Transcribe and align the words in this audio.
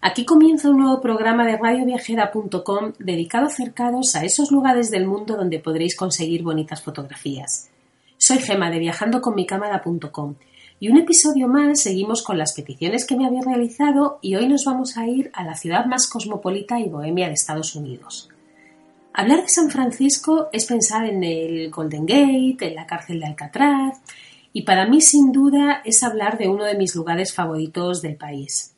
aquí 0.00 0.24
comienza 0.24 0.70
un 0.70 0.78
nuevo 0.78 1.00
programa 1.00 1.46
de 1.46 1.56
radioviajera.com 1.56 2.92
dedicado 2.98 3.48
cercados 3.48 4.14
a 4.16 4.24
esos 4.24 4.50
lugares 4.50 4.90
del 4.90 5.06
mundo 5.06 5.36
donde 5.36 5.58
podréis 5.58 5.96
conseguir 5.96 6.42
bonitas 6.42 6.82
fotografías. 6.82 7.70
Soy 8.18 8.38
Gema 8.38 8.70
de 8.70 8.78
viajandoconmicámara.com 8.78 10.34
y 10.78 10.88
un 10.88 10.98
episodio 10.98 11.48
más 11.48 11.80
seguimos 11.80 12.22
con 12.22 12.38
las 12.38 12.52
peticiones 12.52 13.06
que 13.06 13.16
me 13.16 13.26
habéis 13.26 13.44
realizado 13.44 14.18
y 14.20 14.34
hoy 14.34 14.48
nos 14.48 14.64
vamos 14.64 14.96
a 14.96 15.06
ir 15.06 15.30
a 15.34 15.44
la 15.44 15.54
ciudad 15.54 15.86
más 15.86 16.06
cosmopolita 16.06 16.78
y 16.78 16.88
bohemia 16.88 17.28
de 17.28 17.34
Estados 17.34 17.74
Unidos. 17.74 18.28
Hablar 19.12 19.42
de 19.42 19.48
San 19.48 19.70
Francisco 19.70 20.48
es 20.52 20.66
pensar 20.66 21.06
en 21.06 21.24
el 21.24 21.70
Golden 21.70 22.06
Gate, 22.06 22.68
en 22.68 22.74
la 22.74 22.86
cárcel 22.86 23.20
de 23.20 23.26
Alcatraz 23.26 24.00
y 24.52 24.62
para 24.62 24.86
mí 24.86 25.00
sin 25.00 25.32
duda 25.32 25.82
es 25.84 26.02
hablar 26.02 26.38
de 26.38 26.48
uno 26.48 26.64
de 26.64 26.76
mis 26.76 26.94
lugares 26.94 27.32
favoritos 27.32 28.02
del 28.02 28.16
país. 28.16 28.74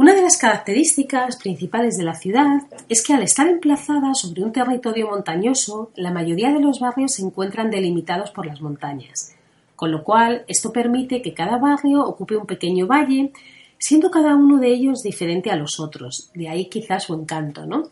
Una 0.00 0.14
de 0.14 0.22
las 0.22 0.38
características 0.38 1.36
principales 1.36 1.98
de 1.98 2.04
la 2.04 2.14
ciudad 2.14 2.62
es 2.88 3.04
que 3.04 3.12
al 3.12 3.22
estar 3.22 3.46
emplazada 3.46 4.14
sobre 4.14 4.42
un 4.42 4.50
territorio 4.50 5.10
montañoso, 5.10 5.90
la 5.94 6.10
mayoría 6.10 6.54
de 6.54 6.58
los 6.58 6.80
barrios 6.80 7.12
se 7.12 7.22
encuentran 7.22 7.70
delimitados 7.70 8.30
por 8.30 8.46
las 8.46 8.62
montañas, 8.62 9.34
con 9.76 9.92
lo 9.92 10.02
cual 10.02 10.46
esto 10.48 10.72
permite 10.72 11.20
que 11.20 11.34
cada 11.34 11.58
barrio 11.58 12.02
ocupe 12.02 12.38
un 12.38 12.46
pequeño 12.46 12.86
valle, 12.86 13.30
siendo 13.76 14.10
cada 14.10 14.36
uno 14.36 14.56
de 14.58 14.68
ellos 14.68 15.02
diferente 15.02 15.50
a 15.50 15.56
los 15.56 15.78
otros, 15.78 16.30
de 16.32 16.48
ahí 16.48 16.70
quizás 16.70 17.04
su 17.04 17.12
encanto, 17.12 17.66
¿no? 17.66 17.90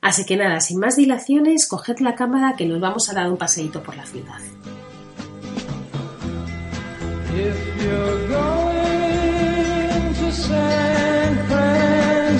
Así 0.00 0.24
que 0.24 0.36
nada, 0.36 0.60
sin 0.60 0.78
más 0.78 0.94
dilaciones, 0.94 1.66
coged 1.66 1.98
la 1.98 2.14
cámara 2.14 2.54
que 2.56 2.66
nos 2.66 2.78
vamos 2.78 3.10
a 3.10 3.14
dar 3.14 3.28
un 3.28 3.36
paseíto 3.36 3.82
por 3.82 3.96
la 3.96 4.06
ciudad. 4.06 4.38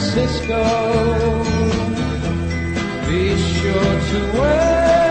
Francisco. 0.02 1.44
Be 3.06 3.36
sure 3.36 4.00
to 4.10 4.40
wear 4.40 5.01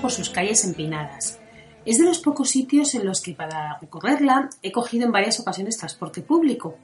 por 0.00 0.10
sus 0.10 0.30
calles 0.30 0.64
empinadas. 0.64 1.40
Es 1.84 1.98
de 1.98 2.04
los 2.04 2.18
pocos 2.18 2.50
sitios 2.50 2.94
en 2.94 3.04
los 3.04 3.20
que 3.20 3.34
para 3.34 3.78
recorrerla 3.78 4.48
he 4.62 4.72
cogido 4.72 5.04
en 5.04 5.12
varias 5.12 5.38
ocasiones 5.38 5.76
transporte 5.76 6.22
público. 6.22 6.78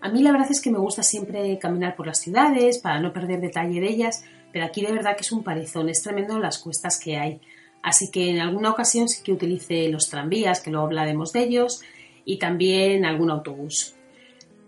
A 0.00 0.08
mí 0.08 0.22
la 0.22 0.32
verdad 0.32 0.50
es 0.50 0.60
que 0.60 0.70
me 0.70 0.78
gusta 0.78 1.02
siempre 1.02 1.58
caminar 1.58 1.96
por 1.96 2.06
las 2.06 2.20
ciudades 2.20 2.78
para 2.78 3.00
no 3.00 3.12
perder 3.12 3.40
detalle 3.40 3.80
de 3.80 3.88
ellas, 3.88 4.24
pero 4.52 4.64
aquí 4.64 4.80
de 4.80 4.92
verdad 4.92 5.16
que 5.16 5.22
es 5.22 5.32
un 5.32 5.44
parezón, 5.44 5.88
es 5.88 6.02
tremendo 6.02 6.38
las 6.38 6.58
cuestas 6.58 6.98
que 6.98 7.16
hay. 7.18 7.40
Así 7.82 8.10
que 8.10 8.30
en 8.30 8.40
alguna 8.40 8.70
ocasión 8.70 9.08
sí 9.08 9.22
que 9.22 9.32
utilice 9.32 9.88
los 9.88 10.08
tranvías, 10.08 10.60
que 10.60 10.70
luego 10.70 10.86
hablaremos 10.86 11.32
de 11.32 11.40
ellos, 11.42 11.82
y 12.24 12.38
también 12.38 13.04
algún 13.04 13.30
autobús. 13.30 13.94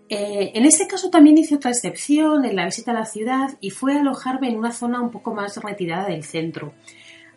Eh, 0.09 0.51
en 0.55 0.65
este 0.65 0.87
caso 0.87 1.09
también 1.09 1.37
hice 1.37 1.55
otra 1.55 1.71
excepción 1.71 2.43
en 2.43 2.57
la 2.57 2.65
visita 2.65 2.91
a 2.91 2.93
la 2.93 3.05
ciudad 3.05 3.57
y 3.61 3.69
fue 3.69 3.97
alojarme 3.97 4.49
en 4.49 4.57
una 4.57 4.73
zona 4.73 4.99
un 4.99 5.09
poco 5.09 5.33
más 5.33 5.55
retirada 5.63 6.07
del 6.07 6.25
centro. 6.25 6.73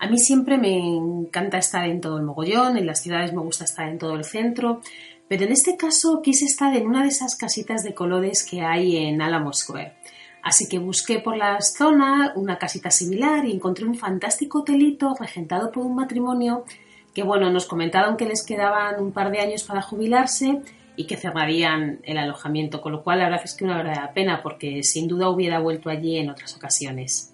A 0.05 0.07
mí 0.07 0.19
siempre 0.19 0.59
me 0.59 0.77
encanta 0.77 1.57
estar 1.57 1.87
en 1.87 2.03
todo 2.03 2.19
el 2.19 2.25
mogollón, 2.25 2.77
en 2.77 2.85
las 2.85 3.01
ciudades 3.01 3.33
me 3.33 3.41
gusta 3.41 3.65
estar 3.65 3.89
en 3.89 3.99
todo 3.99 4.17
el 4.17 4.25
centro, 4.25 4.83
pero 5.29 5.45
en 5.45 5.53
este 5.53 5.79
caso 5.79 6.21
quise 6.23 6.45
estar 6.45 6.77
en 6.77 6.87
una 6.87 7.01
de 7.01 7.09
esas 7.09 7.37
casitas 7.37 7.83
de 7.83 7.95
colores 7.95 8.45
que 8.45 8.61
hay 8.61 8.99
en 8.99 9.23
Alamo 9.23 9.55
Square. 9.55 9.95
Así 10.43 10.69
que 10.69 10.79
busqué 10.79 11.21
por 11.21 11.39
la 11.39 11.59
zona 11.63 12.35
una 12.37 12.59
casita 12.59 12.91
similar 12.91 13.47
y 13.47 13.53
encontré 13.53 13.87
un 13.87 13.95
fantástico 13.95 14.59
hotelito 14.59 15.15
regentado 15.19 15.73
por 15.73 15.87
un 15.87 15.95
matrimonio 15.95 16.67
que, 17.15 17.23
bueno, 17.23 17.51
nos 17.51 17.65
comentaron 17.65 18.19
que 18.19 18.27
les 18.27 18.45
quedaban 18.45 19.03
un 19.03 19.11
par 19.11 19.31
de 19.31 19.41
años 19.41 19.65
para 19.65 19.81
jubilarse 19.81 20.61
y 20.97 21.07
que 21.07 21.17
cerrarían 21.17 22.01
el 22.03 22.19
alojamiento, 22.19 22.83
con 22.83 22.93
lo 22.93 23.03
cual 23.03 23.21
la 23.21 23.31
verdad 23.31 23.41
es 23.43 23.55
que 23.55 23.65
una 23.65 23.79
verdadera 23.79 24.13
pena 24.13 24.43
porque 24.43 24.83
sin 24.83 25.09
duda 25.09 25.31
hubiera 25.31 25.61
vuelto 25.61 25.89
allí 25.89 26.19
en 26.19 26.29
otras 26.29 26.55
ocasiones. 26.55 27.34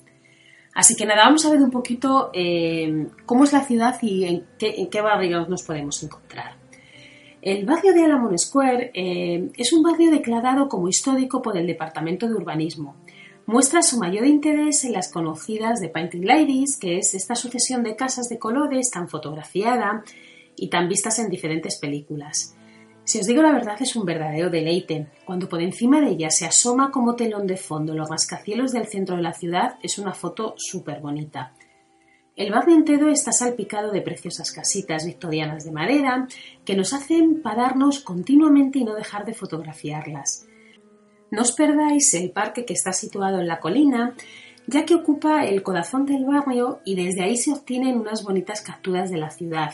Así 0.75 0.95
que 0.95 1.05
nada, 1.05 1.25
vamos 1.25 1.45
a 1.45 1.51
ver 1.51 1.61
un 1.61 1.71
poquito 1.71 2.31
eh, 2.33 3.09
cómo 3.27 3.45
es 3.45 3.53
la 3.53 3.65
ciudad 3.65 3.97
y 4.03 4.25
en 4.25 4.47
qué, 4.59 4.75
en 4.77 5.05
barrios 5.05 5.49
nos 5.49 5.63
podemos 5.63 6.03
encontrar. 6.03 6.57
El 7.43 7.65
barrio 7.65 7.93
de 7.93 8.05
Alamon 8.05 8.39
Square 8.39 8.93
eh, 8.95 9.51
es 9.57 9.73
un 9.73 9.83
barrio 9.83 10.11
declarado 10.11 10.69
como 10.69 10.89
histórico 10.89 11.41
por 11.43 11.57
el 11.57 11.67
Departamento 11.67 12.29
de 12.29 12.35
Urbanismo. 12.35 12.97
Muestra 13.47 13.83
su 13.83 13.99
mayor 13.99 14.27
interés 14.27 14.85
en 14.85 14.93
las 14.93 15.11
conocidas 15.11 15.81
de 15.81 15.89
Painting 15.89 16.25
Ladies, 16.25 16.77
que 16.77 16.99
es 16.99 17.15
esta 17.15 17.35
sucesión 17.35 17.83
de 17.83 17.97
casas 17.97 18.29
de 18.29 18.39
colores 18.39 18.91
tan 18.91 19.09
fotografiada 19.09 20.05
y 20.55 20.69
tan 20.69 20.89
vistas 20.89 21.19
en 21.19 21.31
diferentes 21.31 21.79
películas. 21.79 22.55
Si 23.11 23.19
os 23.19 23.27
digo 23.27 23.43
la 23.43 23.51
verdad, 23.51 23.77
es 23.81 23.97
un 23.97 24.05
verdadero 24.05 24.51
deleite. 24.51 25.09
Cuando 25.25 25.49
por 25.49 25.61
encima 25.61 26.01
de 26.01 26.11
ella 26.11 26.31
se 26.31 26.47
asoma 26.47 26.93
como 26.93 27.17
telón 27.17 27.45
de 27.45 27.57
fondo 27.57 27.93
los 27.93 28.09
rascacielos 28.09 28.71
del 28.71 28.87
centro 28.87 29.17
de 29.17 29.23
la 29.23 29.33
ciudad, 29.33 29.81
es 29.83 29.99
una 29.99 30.15
foto 30.15 30.55
súper 30.57 31.01
bonita. 31.01 31.53
El 32.37 32.53
barrio 32.53 32.77
entero 32.77 33.11
está 33.11 33.33
salpicado 33.33 33.91
de 33.91 34.01
preciosas 34.01 34.53
casitas 34.53 35.07
victorianas 35.07 35.65
de 35.65 35.73
madera 35.73 36.29
que 36.65 36.77
nos 36.77 36.93
hacen 36.93 37.43
pararnos 37.43 37.99
continuamente 37.99 38.79
y 38.79 38.85
no 38.85 38.95
dejar 38.95 39.25
de 39.25 39.35
fotografiarlas. 39.35 40.47
No 41.33 41.43
os 41.43 41.51
perdáis 41.51 42.15
el 42.15 42.31
parque 42.31 42.65
que 42.65 42.75
está 42.75 42.93
situado 42.93 43.41
en 43.41 43.49
la 43.49 43.59
colina, 43.59 44.15
ya 44.69 44.85
que 44.85 44.95
ocupa 44.95 45.47
el 45.47 45.65
corazón 45.65 46.07
del 46.07 46.27
barrio 46.27 46.79
y 46.85 46.95
desde 46.95 47.25
ahí 47.25 47.37
se 47.37 47.51
obtienen 47.51 47.99
unas 47.99 48.23
bonitas 48.23 48.61
capturas 48.61 49.11
de 49.11 49.19
la 49.19 49.31
ciudad. 49.31 49.73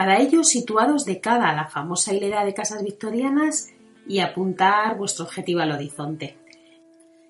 Para 0.00 0.18
ello, 0.18 0.44
situados 0.44 1.04
de 1.04 1.20
cara 1.20 1.50
a 1.50 1.54
la 1.54 1.68
famosa 1.68 2.14
hilera 2.14 2.42
de 2.46 2.54
casas 2.54 2.82
victorianas 2.82 3.68
y 4.08 4.20
apuntar 4.20 4.96
vuestro 4.96 5.26
objetivo 5.26 5.60
al 5.60 5.72
horizonte. 5.72 6.38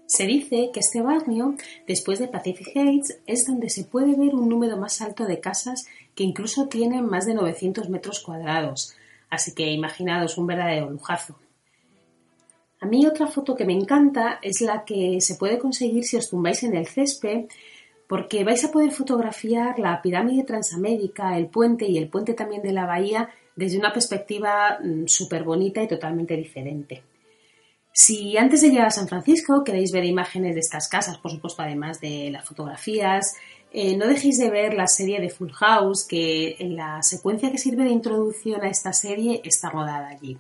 Se 0.07 0.25
dice 0.25 0.71
que 0.73 0.79
este 0.79 1.03
barrio, 1.03 1.57
después 1.89 2.21
de 2.21 2.29
Pacific 2.29 2.69
Heights, 2.77 3.19
es 3.27 3.45
donde 3.45 3.71
se 3.71 3.83
puede 3.83 4.15
ver 4.15 4.37
un 4.37 4.49
número 4.49 4.77
más 4.77 5.03
alto 5.03 5.25
de 5.25 5.41
casas 5.41 5.89
que 6.15 6.23
incluso 6.23 6.69
tienen 6.69 7.07
más 7.07 7.27
de 7.27 7.35
900 7.35 7.89
metros 7.89 8.21
cuadrados, 8.21 8.95
así 9.31 9.53
que 9.53 9.73
imaginaos 9.73 10.39
un 10.39 10.47
verdadero 10.47 10.91
lujazo. 10.91 11.41
A 12.79 12.87
mí 12.87 13.05
otra 13.05 13.27
foto 13.27 13.57
que 13.57 13.65
me 13.65 13.75
encanta 13.75 14.39
es 14.43 14.61
la 14.61 14.85
que 14.85 15.21
se 15.21 15.35
puede 15.35 15.59
conseguir 15.59 16.05
si 16.05 16.19
os 16.19 16.31
tumbáis 16.31 16.63
en 16.63 16.77
el 16.77 16.87
césped, 16.87 17.47
porque 18.11 18.43
vais 18.43 18.65
a 18.65 18.73
poder 18.73 18.91
fotografiar 18.91 19.79
la 19.79 20.03
pirámide 20.03 20.43
transamérica, 20.43 21.39
el 21.39 21.47
puente 21.47 21.87
y 21.87 21.97
el 21.97 22.09
puente 22.09 22.35
también 22.35 22.61
de 22.61 22.73
la 22.73 22.85
bahía 22.85 23.29
desde 23.55 23.79
una 23.79 23.93
perspectiva 23.93 24.81
mm, 24.83 25.07
súper 25.07 25.45
bonita 25.45 25.81
y 25.81 25.87
totalmente 25.87 26.37
diferente. 26.37 27.05
Si 27.93 28.37
antes 28.37 28.63
de 28.63 28.71
llegar 28.71 28.89
a 28.89 28.91
San 28.91 29.07
Francisco 29.07 29.63
queréis 29.63 29.93
ver 29.93 30.05
imágenes 30.05 30.55
de 30.55 30.61
estas 30.61 30.89
casas, 30.89 31.19
por 31.19 31.31
supuesto, 31.31 31.63
además 31.63 32.01
de 32.01 32.31
las 32.33 32.45
fotografías, 32.45 33.37
eh, 33.73 33.97
no 33.97 34.09
dejéis 34.09 34.39
de 34.39 34.51
ver 34.51 34.75
la 34.75 34.89
serie 34.89 35.21
de 35.21 35.31
Full 35.31 35.53
House, 35.53 36.05
que 36.05 36.57
en 36.59 36.75
la 36.75 37.05
secuencia 37.05 37.53
que 37.53 37.59
sirve 37.59 37.85
de 37.85 37.91
introducción 37.91 38.65
a 38.65 38.71
esta 38.71 38.93
serie 38.93 39.41
está 39.45 39.71
rodada 39.71 40.09
allí. 40.09 40.37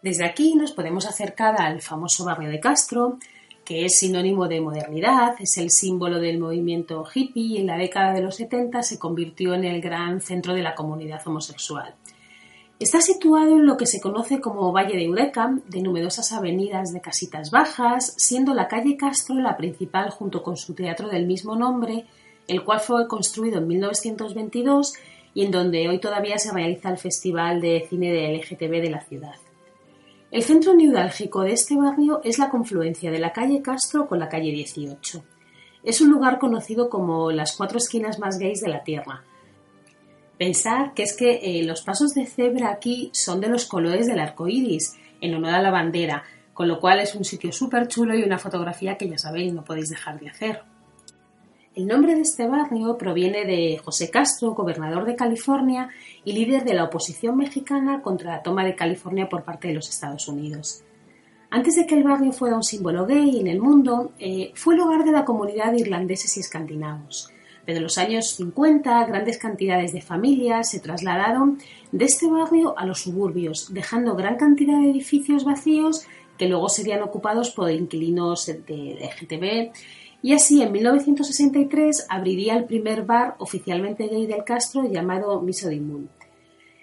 Desde 0.00 0.24
aquí 0.24 0.54
nos 0.54 0.70
podemos 0.70 1.06
acercar 1.06 1.60
al 1.60 1.82
famoso 1.82 2.24
barrio 2.24 2.50
de 2.50 2.60
Castro, 2.60 3.18
que 3.68 3.84
es 3.84 3.98
sinónimo 3.98 4.48
de 4.48 4.62
modernidad, 4.62 5.34
es 5.40 5.58
el 5.58 5.70
símbolo 5.70 6.20
del 6.20 6.38
movimiento 6.38 7.04
hippie 7.14 7.42
y 7.42 7.56
en 7.58 7.66
la 7.66 7.76
década 7.76 8.14
de 8.14 8.22
los 8.22 8.36
70 8.36 8.82
se 8.82 8.98
convirtió 8.98 9.52
en 9.52 9.64
el 9.64 9.82
gran 9.82 10.22
centro 10.22 10.54
de 10.54 10.62
la 10.62 10.74
comunidad 10.74 11.20
homosexual. 11.26 11.94
Está 12.80 13.02
situado 13.02 13.50
en 13.50 13.66
lo 13.66 13.76
que 13.76 13.84
se 13.84 14.00
conoce 14.00 14.40
como 14.40 14.72
Valle 14.72 14.96
de 14.96 15.04
Eureka, 15.04 15.54
de 15.66 15.82
numerosas 15.82 16.32
avenidas 16.32 16.94
de 16.94 17.02
casitas 17.02 17.50
bajas, 17.50 18.14
siendo 18.16 18.54
la 18.54 18.68
calle 18.68 18.96
Castro 18.96 19.34
la 19.34 19.58
principal 19.58 20.08
junto 20.08 20.42
con 20.42 20.56
su 20.56 20.72
teatro 20.72 21.10
del 21.10 21.26
mismo 21.26 21.54
nombre, 21.54 22.06
el 22.46 22.64
cual 22.64 22.80
fue 22.80 23.06
construido 23.06 23.58
en 23.58 23.68
1922 23.68 24.94
y 25.34 25.44
en 25.44 25.50
donde 25.50 25.90
hoy 25.90 25.98
todavía 25.98 26.38
se 26.38 26.54
realiza 26.54 26.88
el 26.88 26.96
Festival 26.96 27.60
de 27.60 27.86
Cine 27.90 28.12
de 28.12 28.34
LGTB 28.34 28.80
de 28.80 28.90
la 28.90 29.02
ciudad. 29.02 29.34
El 30.30 30.42
centro 30.42 30.74
neurálgico 30.74 31.42
de 31.42 31.52
este 31.52 31.76
barrio 31.76 32.20
es 32.22 32.38
la 32.38 32.50
confluencia 32.50 33.10
de 33.10 33.18
la 33.18 33.32
calle 33.32 33.62
Castro 33.62 34.06
con 34.06 34.18
la 34.18 34.28
calle 34.28 34.50
18. 34.50 35.24
Es 35.82 36.00
un 36.00 36.10
lugar 36.10 36.38
conocido 36.38 36.90
como 36.90 37.30
las 37.30 37.56
cuatro 37.56 37.78
esquinas 37.78 38.18
más 38.18 38.38
gays 38.38 38.60
de 38.60 38.68
la 38.68 38.82
Tierra, 38.82 39.24
Pensar 40.38 40.94
que 40.94 41.02
es 41.02 41.16
que 41.16 41.40
eh, 41.42 41.64
los 41.64 41.82
pasos 41.82 42.14
de 42.14 42.24
cebra 42.24 42.70
aquí 42.70 43.10
son 43.12 43.40
de 43.40 43.48
los 43.48 43.66
colores 43.66 44.06
del 44.06 44.20
arco 44.20 44.46
iris, 44.46 44.94
en 45.20 45.34
honor 45.34 45.54
a 45.54 45.62
la 45.62 45.72
bandera, 45.72 46.22
con 46.54 46.68
lo 46.68 46.78
cual 46.78 47.00
es 47.00 47.16
un 47.16 47.24
sitio 47.24 47.50
súper 47.50 47.88
chulo 47.88 48.14
y 48.14 48.22
una 48.22 48.38
fotografía 48.38 48.96
que 48.96 49.08
ya 49.08 49.18
sabéis 49.18 49.52
no 49.52 49.64
podéis 49.64 49.88
dejar 49.88 50.20
de 50.20 50.28
hacer. 50.28 50.62
El 51.78 51.86
nombre 51.86 52.16
de 52.16 52.22
este 52.22 52.48
barrio 52.48 52.98
proviene 52.98 53.44
de 53.44 53.78
José 53.78 54.10
Castro, 54.10 54.52
gobernador 54.52 55.04
de 55.04 55.14
California 55.14 55.90
y 56.24 56.32
líder 56.32 56.64
de 56.64 56.74
la 56.74 56.82
oposición 56.82 57.36
mexicana 57.36 58.02
contra 58.02 58.32
la 58.32 58.42
toma 58.42 58.64
de 58.64 58.74
California 58.74 59.28
por 59.28 59.44
parte 59.44 59.68
de 59.68 59.74
los 59.74 59.88
Estados 59.88 60.26
Unidos. 60.26 60.82
Antes 61.50 61.76
de 61.76 61.86
que 61.86 61.94
el 61.94 62.02
barrio 62.02 62.32
fuera 62.32 62.56
un 62.56 62.64
símbolo 62.64 63.06
gay 63.06 63.38
en 63.38 63.46
el 63.46 63.60
mundo, 63.60 64.10
eh, 64.18 64.50
fue 64.56 64.74
el 64.74 64.80
hogar 64.80 65.04
de 65.04 65.12
la 65.12 65.24
comunidad 65.24 65.70
de 65.70 65.78
irlandeses 65.78 66.36
y 66.36 66.40
escandinavos. 66.40 67.30
Desde 67.64 67.80
los 67.80 67.96
años 67.96 68.30
50, 68.30 69.04
grandes 69.04 69.38
cantidades 69.38 69.92
de 69.92 70.00
familias 70.00 70.70
se 70.70 70.80
trasladaron 70.80 71.58
de 71.92 72.06
este 72.06 72.28
barrio 72.28 72.76
a 72.76 72.86
los 72.86 73.02
suburbios, 73.02 73.72
dejando 73.72 74.16
gran 74.16 74.34
cantidad 74.34 74.80
de 74.80 74.90
edificios 74.90 75.44
vacíos 75.44 76.08
que 76.36 76.48
luego 76.48 76.68
serían 76.68 77.02
ocupados 77.02 77.50
por 77.50 77.70
inquilinos 77.70 78.46
de 78.46 78.98
LGTB. 79.00 79.72
Y 80.22 80.32
así, 80.32 80.62
en 80.62 80.72
1963, 80.72 82.06
abriría 82.08 82.56
el 82.56 82.64
primer 82.64 83.04
bar 83.04 83.36
oficialmente 83.38 84.08
gay 84.08 84.26
del 84.26 84.44
Castro 84.44 84.84
llamado 84.88 85.40
Misody 85.40 85.80
Moon. 85.80 86.08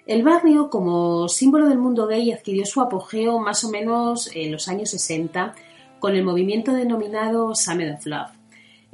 El 0.06 0.22
barrio, 0.22 0.70
como 0.70 1.28
símbolo 1.28 1.68
del 1.68 1.78
mundo 1.78 2.06
gay, 2.06 2.32
adquirió 2.32 2.64
su 2.64 2.80
apogeo 2.80 3.38
más 3.38 3.64
o 3.64 3.70
menos 3.70 4.30
en 4.34 4.52
los 4.52 4.68
años 4.68 4.90
60 4.90 5.54
con 5.98 6.14
el 6.14 6.24
movimiento 6.24 6.72
denominado 6.72 7.54
Summer 7.54 7.94
of 7.94 8.06
Love 8.06 8.36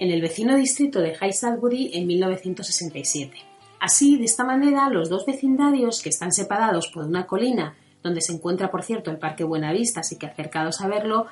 en 0.02 0.10
el 0.10 0.20
vecino 0.20 0.56
distrito 0.56 1.00
de 1.00 1.14
High 1.14 1.32
Salisbury 1.32 1.90
en 1.94 2.06
1967. 2.06 3.36
Así, 3.78 4.16
de 4.18 4.24
esta 4.24 4.44
manera, 4.44 4.88
los 4.88 5.08
dos 5.08 5.26
vecindarios 5.26 6.02
que 6.02 6.08
están 6.08 6.32
separados 6.32 6.88
por 6.88 7.04
una 7.04 7.26
colina, 7.26 7.76
donde 8.02 8.20
se 8.20 8.32
encuentra, 8.32 8.70
por 8.70 8.82
cierto, 8.82 9.10
el 9.10 9.18
Parque 9.18 9.44
Buenavista, 9.44 10.00
así 10.00 10.16
que 10.16 10.26
acercados 10.26 10.80
a 10.80 10.88
verlo, 10.88 11.26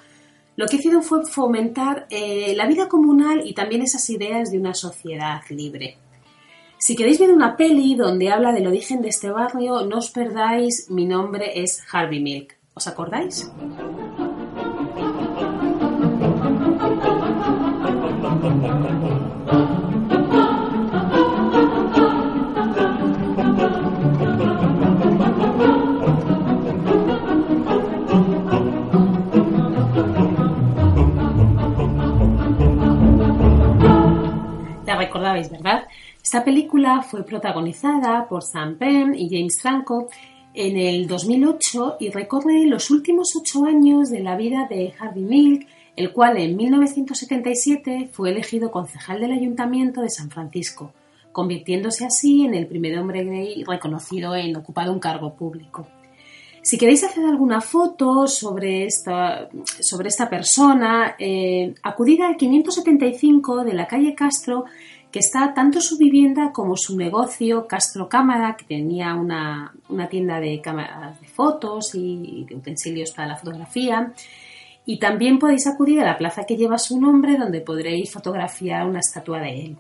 lo 0.60 0.66
que 0.66 0.76
hicieron 0.76 1.02
fue 1.02 1.24
fomentar 1.24 2.06
eh, 2.10 2.52
la 2.54 2.66
vida 2.66 2.86
comunal 2.86 3.40
y 3.46 3.54
también 3.54 3.80
esas 3.80 4.10
ideas 4.10 4.50
de 4.50 4.58
una 4.58 4.74
sociedad 4.74 5.40
libre. 5.48 5.96
Si 6.76 6.94
queréis 6.94 7.18
ver 7.18 7.32
una 7.32 7.56
peli 7.56 7.94
donde 7.94 8.28
habla 8.28 8.52
del 8.52 8.66
origen 8.66 9.00
de 9.00 9.08
este 9.08 9.30
barrio, 9.30 9.86
no 9.86 9.96
os 9.96 10.10
perdáis, 10.10 10.90
mi 10.90 11.06
nombre 11.06 11.62
es 11.62 11.82
Harvey 11.90 12.20
Milk. 12.20 12.58
¿Os 12.74 12.86
acordáis? 12.86 13.50
La 35.20 35.34
recordabais, 35.34 35.50
¿verdad? 35.50 35.86
Esta 36.22 36.42
película 36.44 37.02
fue 37.02 37.24
protagonizada 37.24 38.26
por 38.26 38.42
Sam 38.42 38.76
Penn 38.78 39.14
y 39.14 39.28
James 39.28 39.60
Franco 39.60 40.08
en 40.54 40.78
el 40.78 41.06
2008 41.06 41.98
y 42.00 42.08
recorre 42.10 42.64
los 42.64 42.90
últimos 42.90 43.36
ocho 43.36 43.66
años 43.66 44.08
de 44.08 44.20
la 44.20 44.36
vida 44.36 44.66
de 44.68 44.94
Harvey 44.98 45.22
Milk 45.22 45.66
el 45.96 46.12
cual 46.12 46.38
en 46.38 46.56
1977 46.56 48.08
fue 48.10 48.30
elegido 48.30 48.70
concejal 48.70 49.20
del 49.20 49.32
Ayuntamiento 49.32 50.00
de 50.00 50.08
San 50.08 50.30
Francisco, 50.30 50.94
convirtiéndose 51.32 52.06
así 52.06 52.46
en 52.46 52.54
el 52.54 52.66
primer 52.66 52.98
hombre 52.98 53.24
gay 53.24 53.62
reconocido 53.64 54.34
en 54.34 54.56
ocupar 54.56 54.88
un 54.88 55.00
cargo 55.00 55.34
público. 55.34 55.86
Si 56.62 56.76
queréis 56.78 57.04
hacer 57.04 57.24
alguna 57.24 57.60
foto 57.60 58.26
sobre 58.26 58.84
esta, 58.84 59.48
sobre 59.80 60.08
esta 60.08 60.28
persona, 60.28 61.16
eh, 61.18 61.74
acudid 61.82 62.20
al 62.20 62.36
575 62.36 63.64
de 63.64 63.72
la 63.74 63.86
calle 63.86 64.14
Castro, 64.14 64.66
que 65.10 65.18
está 65.18 65.54
tanto 65.54 65.80
su 65.80 65.98
vivienda 65.98 66.52
como 66.52 66.76
su 66.76 66.96
negocio 66.96 67.66
Castro 67.66 68.08
Cámara, 68.08 68.56
que 68.56 68.64
tenía 68.64 69.14
una, 69.14 69.74
una 69.88 70.08
tienda 70.08 70.40
de 70.40 70.60
cámaras 70.60 71.20
de 71.20 71.26
fotos 71.26 71.94
y 71.94 72.46
de 72.48 72.54
utensilios 72.54 73.10
para 73.12 73.28
la 73.28 73.36
fotografía, 73.36 74.12
y 74.86 74.98
también 74.98 75.38
podéis 75.38 75.66
acudir 75.66 76.00
a 76.00 76.04
la 76.04 76.18
plaza 76.18 76.44
que 76.44 76.56
lleva 76.56 76.78
su 76.78 77.00
nombre 77.00 77.36
donde 77.36 77.60
podréis 77.60 78.12
fotografiar 78.12 78.86
una 78.86 79.00
estatua 79.00 79.40
de 79.40 79.66
él. 79.66 79.76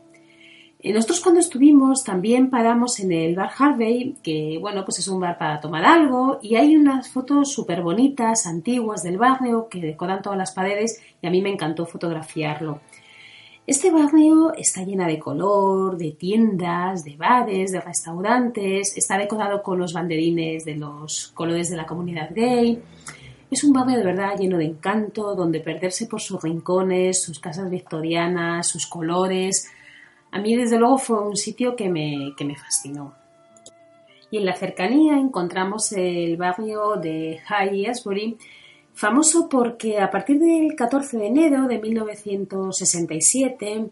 Eh, 0.82 0.94
nosotros 0.94 1.20
cuando 1.20 1.40
estuvimos 1.40 2.04
también 2.04 2.48
paramos 2.48 3.00
en 3.00 3.12
el 3.12 3.36
bar 3.36 3.50
Harvey, 3.58 4.16
que 4.22 4.56
bueno, 4.60 4.84
pues 4.84 4.98
es 4.98 5.08
un 5.08 5.20
bar 5.20 5.36
para 5.36 5.60
tomar 5.60 5.84
algo 5.84 6.38
y 6.42 6.56
hay 6.56 6.74
unas 6.74 7.10
fotos 7.10 7.52
súper 7.52 7.82
bonitas, 7.82 8.46
antiguas 8.46 9.02
del 9.02 9.18
barrio 9.18 9.68
que 9.68 9.80
decoran 9.80 10.22
todas 10.22 10.38
las 10.38 10.52
paredes 10.52 11.02
y 11.20 11.26
a 11.26 11.30
mí 11.30 11.42
me 11.42 11.50
encantó 11.50 11.84
fotografiarlo. 11.84 12.80
Este 13.70 13.92
barrio 13.92 14.52
está 14.52 14.82
llena 14.82 15.06
de 15.06 15.20
color, 15.20 15.96
de 15.96 16.10
tiendas, 16.10 17.04
de 17.04 17.14
bares, 17.16 17.70
de 17.70 17.80
restaurantes, 17.80 18.96
está 18.96 19.16
decorado 19.16 19.62
con 19.62 19.78
los 19.78 19.92
banderines 19.92 20.64
de 20.64 20.74
los 20.74 21.28
colores 21.34 21.70
de 21.70 21.76
la 21.76 21.86
comunidad 21.86 22.30
gay. 22.34 22.82
Es 23.48 23.62
un 23.62 23.72
barrio 23.72 23.98
de 23.98 24.04
verdad 24.04 24.36
lleno 24.36 24.58
de 24.58 24.64
encanto, 24.64 25.36
donde 25.36 25.60
perderse 25.60 26.08
por 26.08 26.20
sus 26.20 26.42
rincones, 26.42 27.22
sus 27.22 27.38
casas 27.38 27.70
victorianas, 27.70 28.66
sus 28.66 28.88
colores. 28.88 29.70
A 30.32 30.40
mí, 30.40 30.56
desde 30.56 30.76
luego, 30.76 30.98
fue 30.98 31.22
un 31.22 31.36
sitio 31.36 31.76
que 31.76 31.88
me, 31.88 32.34
que 32.36 32.44
me 32.44 32.56
fascinó. 32.56 33.14
Y 34.32 34.38
en 34.38 34.46
la 34.46 34.56
cercanía 34.56 35.16
encontramos 35.16 35.92
el 35.92 36.36
barrio 36.36 36.96
de 36.96 37.38
High 37.46 37.86
Asbury, 37.86 38.36
famoso 39.00 39.48
porque 39.48 39.98
a 39.98 40.10
partir 40.10 40.38
del 40.38 40.76
14 40.76 41.16
de 41.16 41.28
enero 41.28 41.66
de 41.66 41.78
1967 41.78 43.86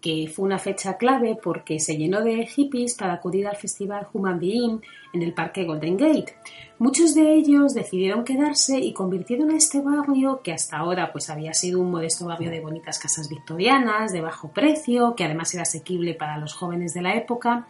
que 0.00 0.32
fue 0.34 0.46
una 0.46 0.58
fecha 0.58 0.96
clave 0.96 1.38
porque 1.42 1.78
se 1.78 1.98
llenó 1.98 2.22
de 2.22 2.46
hippies 2.46 2.94
para 2.94 3.12
acudir 3.12 3.46
al 3.46 3.56
festival 3.56 4.08
Human 4.14 4.38
Being 4.38 4.80
en 5.12 5.22
el 5.22 5.34
parque 5.34 5.64
Golden 5.64 5.98
Gate. 5.98 6.36
Muchos 6.78 7.14
de 7.14 7.34
ellos 7.34 7.74
decidieron 7.74 8.24
quedarse 8.24 8.78
y 8.78 8.94
convirtieron 8.94 9.50
a 9.50 9.58
este 9.58 9.82
barrio, 9.82 10.40
que 10.42 10.54
hasta 10.54 10.78
ahora 10.78 11.12
pues 11.12 11.28
había 11.28 11.52
sido 11.52 11.80
un 11.80 11.90
modesto 11.90 12.24
barrio 12.24 12.50
de 12.50 12.60
bonitas 12.60 12.98
casas 12.98 13.28
victorianas, 13.28 14.10
de 14.10 14.22
bajo 14.22 14.52
precio, 14.52 15.14
que 15.16 15.24
además 15.24 15.52
era 15.52 15.64
asequible 15.64 16.14
para 16.14 16.38
los 16.38 16.54
jóvenes 16.54 16.94
de 16.94 17.02
la 17.02 17.14
época, 17.14 17.68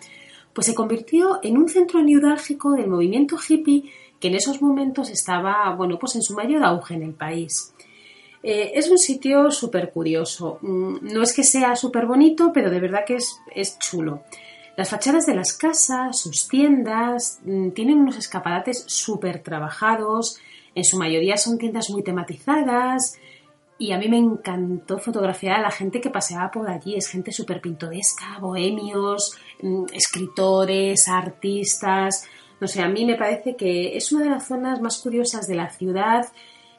pues 0.53 0.69
se 0.69 0.75
convirtió 0.75 1.41
en 1.43 1.59
un 1.59 1.69
centro 1.69 2.01
neurálgico 2.01 2.71
del 2.73 2.87
movimiento 2.87 3.37
hippie 3.37 3.91
que 4.21 4.29
en 4.29 4.35
esos 4.35 4.63
momentos 4.63 5.11
estaba, 5.11 5.75
bueno, 5.75 5.99
pues 5.99 6.17
en 6.17 6.23
su 6.23 6.35
mayor 6.35 6.65
auge 6.65 6.95
en 6.95 7.03
el 7.03 7.15
país. 7.15 7.75
Eh, 8.43 8.73
es 8.75 8.89
un 8.91 8.99
sitio 8.99 9.51
súper 9.51 9.93
curioso. 9.93 10.59
Mm, 10.63 11.13
no 11.13 11.23
es 11.23 11.33
que 11.33 11.45
sea 11.45 11.75
súper 11.77 12.07
bonito, 12.07 12.53
pero 12.53 12.71
de 12.71 12.81
verdad 12.81 13.05
que 13.07 13.17
es, 13.17 13.39
es 13.55 13.79
chulo. 13.79 14.23
Las 14.77 14.91
fachadas 14.91 15.27
de 15.27 15.35
las 15.35 15.55
casas, 15.55 16.21
sus 16.21 16.49
tiendas, 16.49 17.41
mm, 17.45 17.71
tienen 17.71 17.99
unos 17.99 18.17
escaparates 18.17 18.85
súper 18.87 19.43
trabajados, 19.43 20.39
en 20.75 20.85
su 20.85 20.99
mayoría 20.99 21.39
son 21.39 21.57
tiendas 21.57 21.89
muy 21.89 22.03
tematizadas 22.03 23.19
y 23.79 23.93
a 23.93 23.99
mí 23.99 24.09
me 24.09 24.19
encantó 24.19 24.99
fotografiar 24.99 25.59
a 25.59 25.63
la 25.63 25.71
gente 25.71 26.01
que 26.01 26.11
paseaba 26.11 26.51
por 26.51 26.69
allí. 26.69 26.95
Es 26.95 27.09
gente 27.09 27.33
súper 27.33 27.61
pintoresca, 27.63 28.39
bohemios, 28.41 29.33
mm, 29.63 29.87
escritores, 29.93 31.09
artistas. 31.09 32.27
No 32.61 32.67
sé, 32.67 32.83
a 32.83 32.89
mí 32.89 33.05
me 33.05 33.17
parece 33.17 33.57
que 33.57 33.97
es 33.97 34.13
una 34.13 34.25
de 34.25 34.31
las 34.31 34.47
zonas 34.47 34.81
más 34.81 34.99
curiosas 34.99 35.47
de 35.47 35.55
la 35.55 35.71
ciudad 35.71 36.27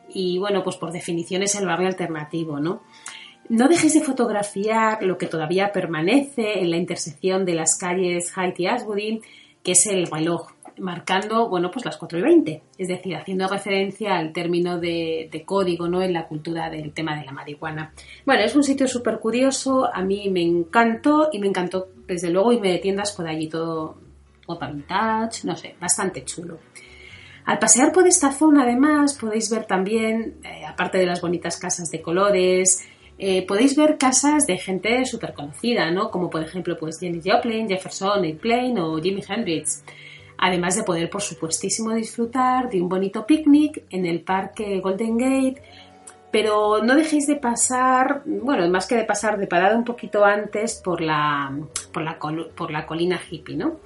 y 0.10 0.38
bueno, 0.38 0.63
pues 0.63 0.77
por 0.77 0.91
definición 0.91 1.43
es 1.43 1.55
el 1.55 1.65
barrio 1.65 1.88
alternativo, 1.88 2.60
¿no? 2.60 2.81
No 3.50 3.67
dejéis 3.67 3.93
de 3.93 4.01
fotografiar 4.01 5.03
lo 5.03 5.17
que 5.17 5.27
todavía 5.27 5.72
permanece 5.72 6.60
en 6.60 6.72
la 6.72 6.77
intersección 6.77 7.46
de 7.46 7.53
las 7.53 7.77
calles 7.77 8.34
Hyde 8.34 8.55
y 8.57 8.67
Ashbury, 8.67 9.22
que 9.63 9.72
es 9.72 9.86
el 9.88 10.07
reloj, 10.07 10.51
marcando, 10.79 11.50
bueno, 11.50 11.72
pues 11.72 11.86
las 11.86 11.98
4 11.98 12.19
y 12.19 12.22
20, 12.22 12.62
es 12.77 12.88
decir, 12.88 13.15
haciendo 13.15 13.48
referencia 13.48 14.17
al 14.17 14.34
término 14.34 14.79
de, 14.79 15.43
código, 15.46 15.88
¿no? 15.88 16.01
En 16.01 16.13
la 16.13 16.27
cultura 16.27 16.69
del 16.69 16.93
tema 16.93 17.17
de 17.17 17.25
la 17.25 17.31
marihuana. 17.31 17.93
Bueno, 18.25 18.43
es 18.43 18.55
un 18.55 18.63
sitio 18.63 18.88
súper 18.88 19.19
curioso, 19.19 19.89
a 19.91 20.03
mí 20.03 20.29
me 20.29 20.41
encantó 20.41 21.29
y 21.31 21.39
me 21.39 21.48
encantó, 21.48 21.88
desde 22.05 22.29
luego, 22.29 22.53
irme 22.53 22.72
de 22.72 22.79
tiendas 22.79 23.12
por 23.13 23.27
allí 23.27 23.48
todo, 23.48 23.98
otra 24.48 24.72
vintage, 24.72 25.46
no 25.46 25.56
sé, 25.56 25.75
bastante 25.80 26.25
chulo. 26.25 26.58
Al 27.46 27.60
pasear 27.60 27.94
por 27.94 28.06
esta 28.06 28.32
zona, 28.32 28.63
además, 28.63 29.13
podéis 29.13 29.50
ver 29.50 29.66
también, 29.66 30.38
eh, 30.44 30.66
aparte 30.66 30.98
de 30.98 31.06
las 31.06 31.22
bonitas 31.22 31.58
casas 31.58 31.89
de 31.89 32.01
colores, 32.01 32.86
eh, 33.18 33.46
podéis 33.48 33.75
ver 33.75 33.98
casas 33.98 34.46
de 34.46 34.58
gente 34.58 35.06
súper 35.06 35.34
conocida, 35.34 35.89
¿no? 35.92 36.12
Como 36.12 36.30
por 36.30 36.44
ejemplo, 36.44 36.77
pues 36.77 37.00
Jenny 37.00 37.22
Joplin, 37.24 37.68
Jefferson 37.68 38.24
Airplane 38.24 38.80
o 38.82 39.01
Jimi 39.01 39.24
Hendrix. 39.27 39.84
Además 40.38 40.75
de 40.75 40.84
poder, 40.84 41.10
por 41.10 41.22
supuestísimo, 41.22 41.94
disfrutar 41.94 42.70
de 42.70 42.82
un 42.82 42.89
bonito 42.89 43.25
picnic 43.25 43.86
en 43.89 44.06
el 44.06 44.22
parque 44.22 44.80
Golden 44.82 45.18
Gate. 45.18 45.62
Pero 46.32 46.84
no 46.84 46.96
dejéis 46.96 47.25
de 47.27 47.38
pasar, 47.38 48.24
bueno, 48.25 48.68
más 48.70 48.86
que 48.86 48.96
de 48.96 49.06
pasar, 49.06 49.39
de 49.39 49.48
parar 49.48 49.74
un 49.75 49.86
poquito 49.86 50.25
antes 50.25 50.82
por 50.84 51.00
la, 51.00 51.58
por 51.94 52.04
la, 52.04 52.20
por 52.20 52.72
la 52.72 52.86
colina 52.86 53.20
hippie, 53.32 53.56
¿no? 53.56 53.77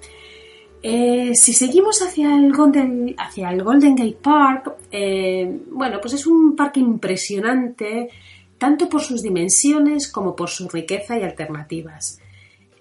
Eh, 0.83 1.35
si 1.35 1.53
seguimos 1.53 2.01
hacia 2.01 2.35
el 2.35 2.51
Golden, 2.53 3.13
hacia 3.17 3.51
el 3.51 3.63
Golden 3.63 3.95
Gate 3.95 4.17
Park, 4.21 4.73
eh, 4.91 5.59
bueno, 5.71 5.99
pues 6.01 6.15
es 6.15 6.25
un 6.25 6.55
parque 6.55 6.79
impresionante, 6.79 8.09
tanto 8.57 8.89
por 8.89 9.01
sus 9.01 9.21
dimensiones 9.21 10.11
como 10.11 10.35
por 10.35 10.49
su 10.49 10.67
riqueza 10.67 11.17
y 11.17 11.23
alternativas. 11.23 12.19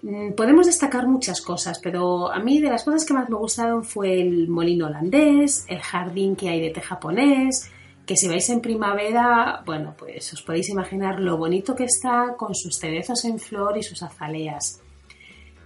Mm, 0.01 0.33
podemos 0.33 0.65
destacar 0.65 1.07
muchas 1.07 1.41
cosas, 1.41 1.79
pero 1.79 2.31
a 2.31 2.39
mí 2.39 2.59
de 2.59 2.69
las 2.69 2.83
cosas 2.83 3.05
que 3.05 3.13
más 3.13 3.29
me 3.29 3.35
gustaron 3.35 3.83
fue 3.83 4.19
el 4.19 4.47
molino 4.47 4.87
holandés, 4.87 5.65
el 5.67 5.79
jardín 5.79 6.35
que 6.35 6.49
hay 6.49 6.59
de 6.59 6.71
té 6.71 6.81
japonés, 6.81 7.69
que 8.05 8.17
si 8.17 8.27
vais 8.27 8.49
en 8.49 8.61
primavera, 8.61 9.61
bueno, 9.63 9.93
pues 9.97 10.33
os 10.33 10.41
podéis 10.41 10.69
imaginar 10.69 11.19
lo 11.19 11.37
bonito 11.37 11.75
que 11.75 11.83
está 11.85 12.35
con 12.35 12.55
sus 12.55 12.77
cerezos 12.79 13.25
en 13.25 13.37
flor 13.37 13.77
y 13.77 13.83
sus 13.83 14.01
azaleas. 14.01 14.80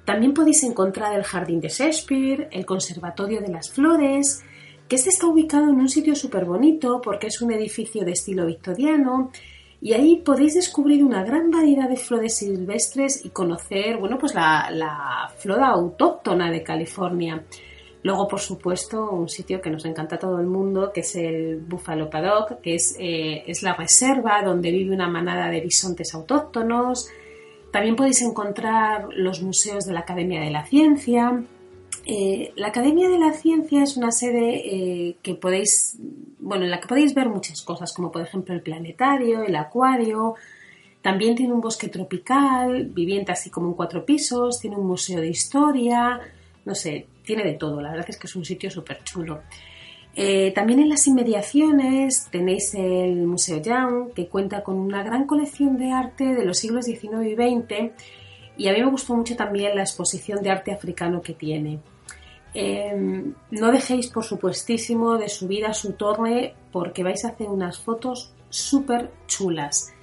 También 0.06 0.34
podéis 0.34 0.64
encontrar 0.64 1.16
el 1.18 1.24
Jardín 1.24 1.60
de 1.60 1.70
Shakespeare, 1.70 2.48
el 2.52 2.66
Conservatorio 2.66 3.42
de 3.42 3.50
las 3.50 3.72
Flores, 3.72 4.44
que 4.88 4.98
este 4.98 5.10
está 5.10 5.26
ubicado 5.26 5.70
en 5.70 5.80
un 5.80 5.90
sitio 5.90 6.16
súper 6.16 6.46
bonito 6.46 7.02
porque 7.02 7.28
es 7.28 7.42
un 7.42 7.52
edificio 7.52 8.06
de 8.06 8.12
estilo 8.12 8.46
victoriano 8.46 9.32
y 9.82 9.94
ahí 9.94 10.18
podéis 10.18 10.54
descubrir 10.54 11.04
una 11.04 11.24
gran 11.24 11.50
variedad 11.50 11.90
de 11.90 11.98
flores 11.98 12.38
silvestres 12.38 13.26
y 13.26 13.30
conocer, 13.30 13.98
bueno, 13.98 14.18
pues 14.18 14.34
la, 14.34 15.32
flora 15.38 15.70
autóctona 15.70 16.52
de 16.52 16.64
California. 16.64 17.44
Luego, 18.04 18.28
por 18.28 18.40
supuesto, 18.40 19.10
un 19.10 19.28
sitio 19.28 19.60
que 19.60 19.72
nos 19.72 19.86
encanta 19.86 20.16
a 20.16 20.20
todo 20.20 20.40
el 20.40 20.46
mundo, 20.46 20.92
que 20.94 21.02
es 21.02 21.16
el 21.16 21.58
Buffalo 21.58 22.10
Paddock, 22.10 22.62
que 22.62 22.76
es, 22.76 22.96
eh, 23.00 23.44
es 23.48 23.64
la 23.64 23.74
reserva 23.74 24.44
donde 24.44 24.70
vive 24.72 24.94
una 24.94 25.10
manada 25.10 25.50
de 25.50 25.62
bisontes 25.62 26.14
autóctonos, 26.14 27.10
también 27.76 27.98
podéis 27.98 28.22
encontrar 28.22 29.10
los 29.18 29.42
museos 29.42 29.84
de 29.84 29.92
la 29.92 30.00
Academia 30.00 30.40
de 30.40 30.50
la 30.50 30.66
Ciencia. 30.66 31.44
Eh, 32.06 32.54
la 32.56 32.68
Academia 32.68 33.10
de 33.10 33.20
la 33.20 33.34
Ciencia 33.34 33.84
es 33.84 33.98
una 33.98 34.14
sede 34.14 34.62
eh, 34.66 35.18
que 35.22 35.36
podéis, 35.36 35.98
bueno, 36.40 36.64
en 36.64 36.72
la 36.72 36.80
que 36.80 36.88
podéis 36.88 37.14
ver 37.14 37.28
muchas 37.28 37.62
cosas, 37.64 37.92
como 37.92 38.14
por 38.14 38.22
ejemplo 38.22 38.56
el 38.56 38.62
planetario, 38.62 39.44
el 39.44 39.58
acuario. 39.58 40.36
También 41.02 41.36
tiene 41.36 41.52
un 41.52 41.60
bosque 41.60 41.90
tropical, 41.90 42.86
viviente 42.86 43.34
así 43.34 43.50
como 43.50 43.68
en 43.68 43.74
cuatro 43.74 44.06
pisos, 44.06 44.62
tiene 44.62 44.78
un 44.78 44.88
museo 44.88 45.20
de 45.20 45.28
historia, 45.28 46.22
no 46.64 46.76
sé, 46.76 47.08
tiene 47.26 47.44
de 47.44 47.56
todo. 47.56 47.82
La 47.82 47.92
verdad 47.92 48.06
es 48.08 48.16
que 48.16 48.28
es 48.28 48.38
un 48.38 48.46
sitio 48.46 48.72
súper 48.72 49.04
chulo. 49.04 49.42
Eh, 50.18 50.52
también 50.56 50.80
en 50.80 50.90
las 50.90 51.06
inmediaciones 51.08 52.28
tenéis 52.32 52.74
el 52.74 53.26
Museo 53.26 53.62
Young, 53.62 54.14
que 54.14 54.28
cuenta 54.28 54.64
con 54.64 54.78
una 54.78 55.04
gran 55.04 55.26
colección 55.26 55.78
de 55.78 55.92
arte 55.92 56.34
de 56.34 56.46
los 56.46 56.58
siglos 56.58 56.86
XIX 56.86 57.26
y 57.26 57.36
XX, 57.36 57.92
y 58.58 58.70
a 58.70 58.74
mí 58.74 58.80
me 58.80 58.90
gustó 58.90 59.14
mucho 59.16 59.36
también 59.36 59.76
la 59.76 59.82
exposición 59.82 60.42
de 60.42 60.52
arte 60.52 60.72
africano 60.72 61.22
que 61.22 61.34
tiene. 61.34 61.80
Em, 62.54 63.34
no 63.52 63.72
dejéis, 63.72 64.08
por 64.08 64.24
supuestísimo, 64.24 65.18
de 65.18 65.28
subir 65.28 65.66
a 65.66 65.74
su 65.74 65.92
torre 65.94 66.56
porque 66.72 67.04
vais 67.04 67.26
a 67.26 67.30
hacer 67.30 67.50
unas 67.50 67.78
fotos 67.80 68.32
súper 68.50 69.12
chulas. 69.28 69.94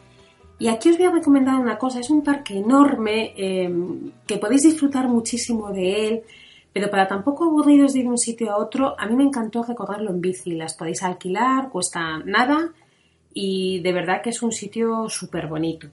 Y 0.59 0.69
aquí 0.69 0.90
os 0.90 0.99
voy 0.99 1.07
a 1.07 1.11
recomendar 1.11 1.59
una 1.59 1.78
cosa, 1.78 2.00
es 2.00 2.11
un 2.11 2.23
parque 2.23 2.59
enorme 2.59 3.33
em, 3.37 4.12
que 4.26 4.37
podéis 4.37 4.64
disfrutar 4.64 5.09
muchísimo 5.09 5.71
de 5.73 6.09
él 6.09 6.23
pero 6.72 6.90
para 6.90 7.06
tampoco 7.06 7.44
aburridos 7.44 7.92
de 7.92 8.00
ir 8.00 8.04
de 8.06 8.10
un 8.10 8.18
sitio 8.18 8.52
a 8.52 8.56
otro, 8.56 8.94
a 8.98 9.06
mí 9.06 9.14
me 9.14 9.24
encantó 9.24 9.62
recorrerlo 9.62 10.10
en 10.10 10.20
bici. 10.20 10.52
Las 10.52 10.74
podéis 10.74 11.02
alquilar, 11.02 11.68
cuesta 11.68 12.18
nada 12.24 12.72
y 13.34 13.80
de 13.80 13.92
verdad 13.92 14.22
que 14.22 14.30
es 14.30 14.42
un 14.42 14.52
sitio 14.52 15.08
súper 15.08 15.46
bonito. 15.46 15.88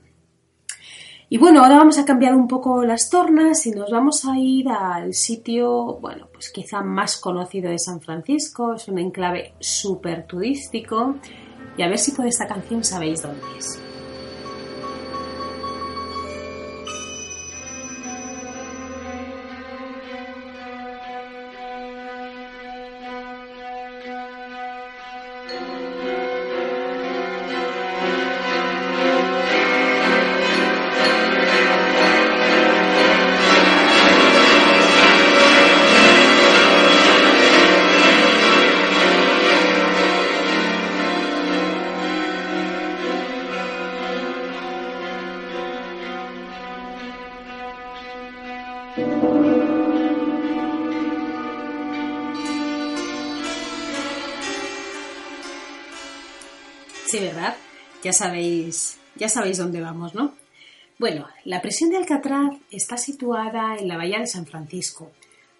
Y 1.31 1.37
bueno, 1.37 1.61
ahora 1.61 1.75
vamos 1.75 1.99
a 1.99 2.05
cambiar 2.05 2.33
un 2.33 2.47
poco 2.47 2.83
las 2.83 3.09
tornas 3.09 3.65
y 3.67 3.71
nos 3.71 3.91
vamos 3.91 4.25
a 4.25 4.37
ir 4.39 4.67
al 4.67 5.13
sitio, 5.13 5.99
bueno, 6.01 6.27
pues 6.33 6.49
quizá 6.49 6.81
más 6.81 7.17
conocido 7.17 7.69
de 7.69 7.77
San 7.77 8.01
Francisco. 8.01 8.73
Es 8.73 8.87
un 8.87 8.97
enclave 8.97 9.53
súper 9.59 10.25
turístico 10.25 11.17
y 11.77 11.83
a 11.83 11.87
ver 11.87 11.99
si 11.99 12.11
por 12.13 12.25
esta 12.25 12.47
canción 12.47 12.83
sabéis 12.83 13.21
dónde 13.21 13.43
es. 13.59 13.88
Ya 58.09 58.13
sabéis, 58.13 58.97
ya 59.17 59.29
sabéis 59.29 59.59
dónde 59.59 59.81
vamos, 59.81 60.15
¿no? 60.15 60.33
Bueno, 60.97 61.27
la 61.45 61.61
prisión 61.61 61.91
de 61.91 61.97
Alcatraz 61.97 62.55
está 62.71 62.97
situada 62.97 63.75
en 63.77 63.87
la 63.87 63.97
bahía 63.97 64.17
de 64.17 64.25
San 64.25 64.47
Francisco. 64.47 65.11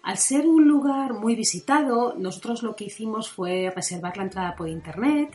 Al 0.02 0.18
ser 0.18 0.48
un 0.48 0.66
lugar 0.66 1.12
muy 1.12 1.36
visitado, 1.36 2.16
nosotros 2.18 2.64
lo 2.64 2.74
que 2.74 2.86
hicimos 2.86 3.30
fue 3.30 3.72
reservar 3.72 4.16
la 4.16 4.24
entrada 4.24 4.56
por 4.56 4.68
internet 4.68 5.30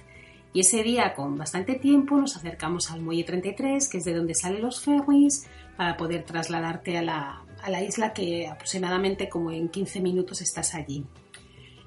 y 0.52 0.60
ese 0.60 0.84
día, 0.84 1.14
con 1.14 1.38
bastante 1.38 1.76
tiempo, 1.76 2.18
nos 2.18 2.36
acercamos 2.36 2.92
al 2.92 3.00
muelle 3.00 3.24
33, 3.24 3.88
que 3.88 4.00
es 4.00 4.04
de 4.04 4.14
donde 4.14 4.36
salen 4.36 4.64
los 4.64 4.82
ferries, 4.82 5.48
para 5.78 5.96
poder 5.96 6.26
trasladarte 6.26 6.98
a 6.98 7.02
la, 7.02 7.46
a 7.64 7.70
la 7.70 7.82
isla 7.82 8.12
que 8.12 8.46
aproximadamente 8.46 9.30
como 9.30 9.52
en 9.52 9.70
15 9.70 10.02
minutos 10.02 10.42
estás 10.42 10.76
allí. 10.76 11.06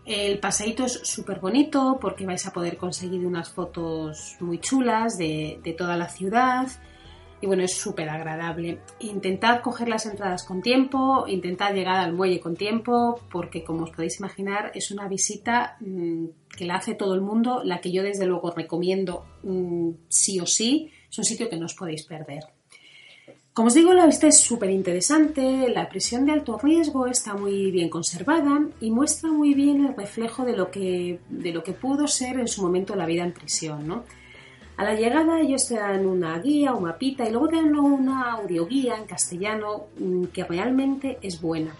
El 0.08 0.38
paseíto 0.38 0.86
es 0.86 1.00
súper 1.04 1.38
bonito 1.38 1.98
porque 2.00 2.24
vais 2.24 2.46
a 2.46 2.50
poder 2.50 2.78
conseguir 2.78 3.26
unas 3.26 3.50
fotos 3.50 4.38
muy 4.40 4.58
chulas 4.58 5.18
de, 5.18 5.60
toda 5.76 5.98
la 5.98 6.08
ciudad. 6.08 6.66
y 7.42 7.46
bueno, 7.46 7.62
es 7.62 7.74
súper 7.74 8.08
agradable. 8.08 8.80
Intentad 9.00 9.60
coger 9.60 9.86
las 9.86 10.06
entradas 10.06 10.44
con 10.44 10.62
tiempo, 10.62 11.26
intentad 11.28 11.74
llegar 11.74 11.96
al 11.96 12.14
muelle 12.14 12.40
con 12.40 12.56
tiempo, 12.56 13.20
porque 13.30 13.62
como 13.62 13.84
os 13.84 13.90
podéis 13.90 14.18
imaginar, 14.18 14.72
es 14.74 14.90
una 14.90 15.08
visita 15.08 15.76
mm, 15.80 16.24
que 16.56 16.64
la 16.64 16.76
hace 16.76 16.94
todo 16.94 17.14
el 17.14 17.20
mundo, 17.20 17.60
la 17.62 17.82
que 17.82 17.92
yo 17.92 18.02
desde 18.02 18.24
luego 18.24 18.50
recomiendo 18.50 19.26
mm, 19.42 19.90
sí 20.08 20.40
o 20.40 20.46
sí. 20.46 20.90
Es 21.10 21.18
un 21.18 21.24
sitio 21.24 21.50
que 21.50 21.58
no 21.58 21.66
os 21.66 21.74
podéis 21.74 22.04
perder. 22.06 22.57
Como 23.58 23.66
os 23.66 23.74
digo, 23.74 23.92
la 23.92 24.06
vista 24.06 24.28
es 24.28 24.38
súper 24.38 24.70
interesante, 24.70 25.68
la 25.68 25.88
prisión 25.88 26.24
de 26.24 26.30
alto 26.30 26.60
riesgo 26.62 27.08
está 27.08 27.34
muy 27.34 27.72
bien 27.72 27.88
conservada 27.88 28.60
y 28.80 28.92
muestra 28.92 29.32
muy 29.32 29.52
bien 29.52 29.84
el 29.84 29.96
reflejo 29.96 30.44
de 30.44 30.56
lo 30.56 30.70
que, 30.70 31.18
de 31.28 31.52
lo 31.52 31.64
que 31.64 31.72
pudo 31.72 32.06
ser 32.06 32.38
en 32.38 32.46
su 32.46 32.62
momento 32.62 32.94
la 32.94 33.04
vida 33.04 33.24
en 33.24 33.32
prisión. 33.32 33.84
¿no? 33.84 34.04
A 34.76 34.84
la 34.84 34.94
llegada 34.94 35.40
ellos 35.40 35.66
te 35.66 35.74
dan 35.74 36.06
una 36.06 36.38
guía, 36.38 36.72
un 36.72 36.84
mapita 36.84 37.26
y 37.28 37.32
luego 37.32 37.48
te 37.48 37.56
dan 37.56 37.76
una 37.76 38.30
audioguía 38.34 38.96
en 38.96 39.06
castellano 39.06 39.86
mm, 39.98 40.26
que 40.26 40.44
realmente 40.44 41.18
es 41.20 41.40
buena. 41.40 41.74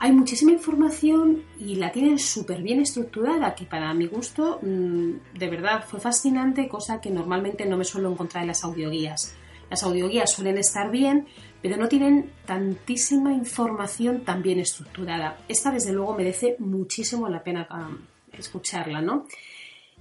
Hay 0.00 0.10
muchísima 0.10 0.50
información 0.50 1.44
y 1.60 1.76
la 1.76 1.92
tienen 1.92 2.18
súper 2.18 2.62
bien 2.62 2.80
estructurada, 2.80 3.54
que 3.54 3.64
para 3.64 3.94
mi 3.94 4.08
gusto 4.08 4.58
mm, 4.60 5.38
de 5.38 5.48
verdad 5.48 5.84
fue 5.86 6.00
fascinante, 6.00 6.68
cosa 6.68 7.00
que 7.00 7.10
normalmente 7.10 7.64
no 7.64 7.76
me 7.76 7.84
suelo 7.84 8.10
encontrar 8.10 8.42
en 8.42 8.48
las 8.48 8.64
audioguías. 8.64 9.36
Las 9.70 9.82
audioguías 9.82 10.30
suelen 10.30 10.58
estar 10.58 10.90
bien, 10.90 11.26
pero 11.62 11.76
no 11.76 11.88
tienen 11.88 12.32
tantísima 12.44 13.32
información 13.32 14.20
tan 14.20 14.42
bien 14.42 14.60
estructurada. 14.60 15.38
Esta 15.48 15.70
desde 15.70 15.92
luego 15.92 16.14
merece 16.14 16.56
muchísimo 16.58 17.28
la 17.28 17.42
pena 17.42 17.66
ah, 17.70 17.90
escucharla, 18.32 19.00
¿no? 19.00 19.26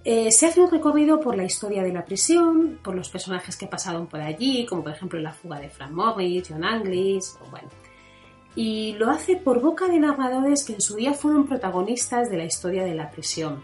Eh, 0.03 0.31
se 0.31 0.45
hace 0.45 0.61
un 0.61 0.69
recorrido 0.69 1.19
por 1.19 1.35
la 1.35 1.45
historia 1.45 1.81
de 1.81 1.91
la 1.91 2.05
prisión, 2.05 2.79
por 2.83 2.93
los 2.93 3.09
personajes 3.09 3.57
que 3.57 3.65
pasaron 3.65 4.05
por 4.05 4.21
allí, 4.21 4.63
como 4.67 4.83
por 4.83 4.91
ejemplo 4.91 5.19
la 5.19 5.33
fuga 5.33 5.59
de 5.59 5.69
Frank 5.69 5.91
Morris, 5.91 6.47
John 6.47 6.63
Anglis, 6.63 7.35
bueno. 7.49 7.69
Y 8.55 8.93
lo 8.93 9.09
hace 9.09 9.35
por 9.35 9.61
boca 9.61 9.87
de 9.87 9.99
narradores 9.99 10.63
que 10.63 10.73
en 10.73 10.81
su 10.81 10.95
día 10.95 11.13
fueron 11.13 11.47
protagonistas 11.47 12.29
de 12.29 12.37
la 12.37 12.45
historia 12.45 12.83
de 12.83 12.93
la 12.93 13.09
prisión. 13.09 13.63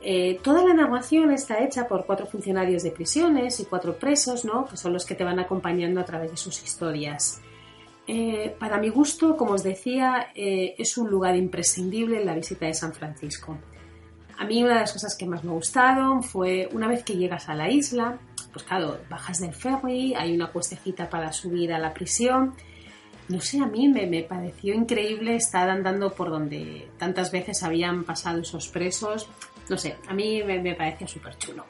Eh, 0.00 0.38
toda 0.42 0.64
la 0.64 0.74
narración 0.74 1.32
está 1.32 1.62
hecha 1.64 1.88
por 1.88 2.06
cuatro 2.06 2.26
funcionarios 2.26 2.82
de 2.82 2.90
prisiones 2.90 3.58
y 3.60 3.64
cuatro 3.64 3.98
presos, 3.98 4.44
¿no? 4.44 4.66
que 4.66 4.76
son 4.76 4.92
los 4.92 5.04
que 5.04 5.14
te 5.14 5.24
van 5.24 5.38
acompañando 5.38 6.00
a 6.00 6.04
través 6.04 6.30
de 6.30 6.36
sus 6.36 6.62
historias. 6.62 7.40
Eh, 8.06 8.54
para 8.58 8.78
mi 8.78 8.88
gusto, 8.88 9.36
como 9.36 9.52
os 9.52 9.62
decía, 9.62 10.28
es 10.34 10.96
un 10.96 11.10
lugar 11.10 11.36
imprescindible 11.36 12.20
en 12.20 12.26
la 12.26 12.34
visita 12.34 12.66
de 12.66 12.74
San 12.74 12.94
Francisco. 12.94 13.58
A 14.38 14.44
mí 14.44 14.62
una 14.62 14.74
de 14.74 14.80
las 14.80 14.92
cosas 14.92 15.16
que 15.16 15.26
más 15.26 15.42
me 15.42 15.50
gustaron 15.50 16.22
fue 16.22 16.68
una 16.72 16.86
vez 16.86 17.02
que 17.02 17.16
llegas 17.16 17.48
a 17.48 17.54
la 17.54 17.68
isla, 17.68 18.18
pues 18.52 18.64
claro, 18.64 18.98
bajas 19.10 19.40
del 19.40 19.52
ferry, 19.52 20.14
hay 20.14 20.34
una 20.34 20.52
cuestecita 20.52 21.10
para 21.10 21.32
subir 21.32 21.72
a 21.72 21.78
la 21.78 21.92
prisión. 21.92 22.54
No 23.28 23.40
sé, 23.40 23.60
a 23.60 23.66
mí 23.66 23.88
me, 23.88 24.22
pareció 24.22 24.74
increíble 24.74 25.34
estar 25.34 25.68
andando 25.68 26.12
por 26.12 26.30
donde 26.30 26.88
tantas 26.98 27.30
veces 27.30 27.62
habían 27.62 28.04
pasado 28.04 28.40
esos 28.40 28.68
presos. 28.68 29.28
No 29.68 29.76
sé, 29.76 29.96
a 30.08 30.14
mí 30.14 30.42
me, 30.42 30.60
me 30.60 30.74
parecía 30.74 31.06
súper 31.06 31.36
chulo. 31.38 31.64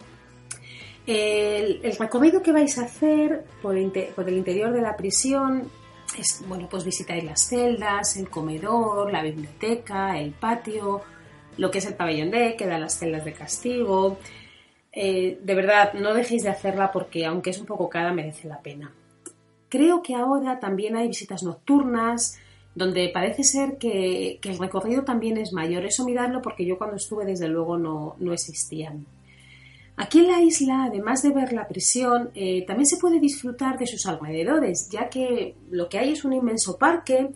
El, 1.09 1.81
recorrido 1.99 2.43
que 2.43 2.53
vais 2.53 2.77
a 2.79 2.83
hacer 2.83 3.45
por, 3.63 3.75
por, 4.15 4.29
el 4.29 4.37
interior 4.37 4.73
de 4.73 4.83
la 4.83 4.95
prisión 4.95 5.71
es, 6.19 6.45
bueno, 6.47 6.69
pues 6.71 6.85
visitáis 6.85 7.25
las 7.25 7.49
celdas, 7.49 8.19
el 8.19 8.29
comedor, 8.29 9.11
la 9.11 9.23
biblioteca, 9.23 10.19
el 10.19 10.33
patio, 10.33 11.01
lo 11.57 11.71
que 11.71 11.79
es 11.79 11.87
el 11.87 11.95
pabellón 11.95 12.31
D, 12.31 12.57
que 12.57 12.67
da 12.67 12.79
las 12.79 12.99
celdas 12.99 13.25
de 13.25 13.33
castigo. 13.33 14.19
Eh, 14.93 15.39
de 15.43 15.55
verdad, 15.55 15.95
no 15.95 16.13
dejéis 16.13 16.43
de 16.43 16.51
hacerla 16.51 16.93
porque 16.93 17.25
aunque 17.25 17.51
es 17.51 17.59
un 17.59 17.67
poco 17.67 17.89
cara, 17.89 18.13
merece 18.13 18.47
la 18.47 18.61
pena. 18.61 18.93
Creo 19.71 20.03
que 20.03 20.15
ahora 20.15 20.61
también 20.61 20.95
hay 20.95 21.09
visitas 21.09 21.43
nocturnas, 21.43 22.39
donde 22.79 23.11
parece 23.13 23.43
ser 23.43 23.77
que, 23.77 24.39
el 24.41 24.59
recorrido 24.59 25.03
también 25.03 25.37
es 25.37 25.53
mayor. 25.53 25.85
Eso 25.85 26.05
miradlo 26.05 26.41
porque 26.41 26.65
yo 26.65 26.79
cuando 26.79 26.97
estuve 26.97 27.25
desde 27.25 27.49
luego 27.49 27.77
no, 27.77 28.33
existían. 28.33 29.05
Aquí 29.97 30.21
en 30.21 30.29
la 30.29 30.41
isla, 30.41 30.85
además 30.85 31.23
de 31.23 31.31
ver 31.31 31.53
la 31.53 31.67
prisión, 31.67 32.31
eh, 32.37 32.65
también 32.67 32.87
se 32.87 32.99
puede 32.99 33.19
disfrutar 33.19 33.79
de 33.81 33.89
sus 33.89 34.07
alrededores, 34.07 34.89
ya 34.91 35.09
que 35.09 35.57
lo 35.73 35.89
que 35.89 35.99
hay 35.99 36.13
es 36.13 36.25
un 36.25 36.33
inmenso 36.33 36.79
parque 36.79 37.31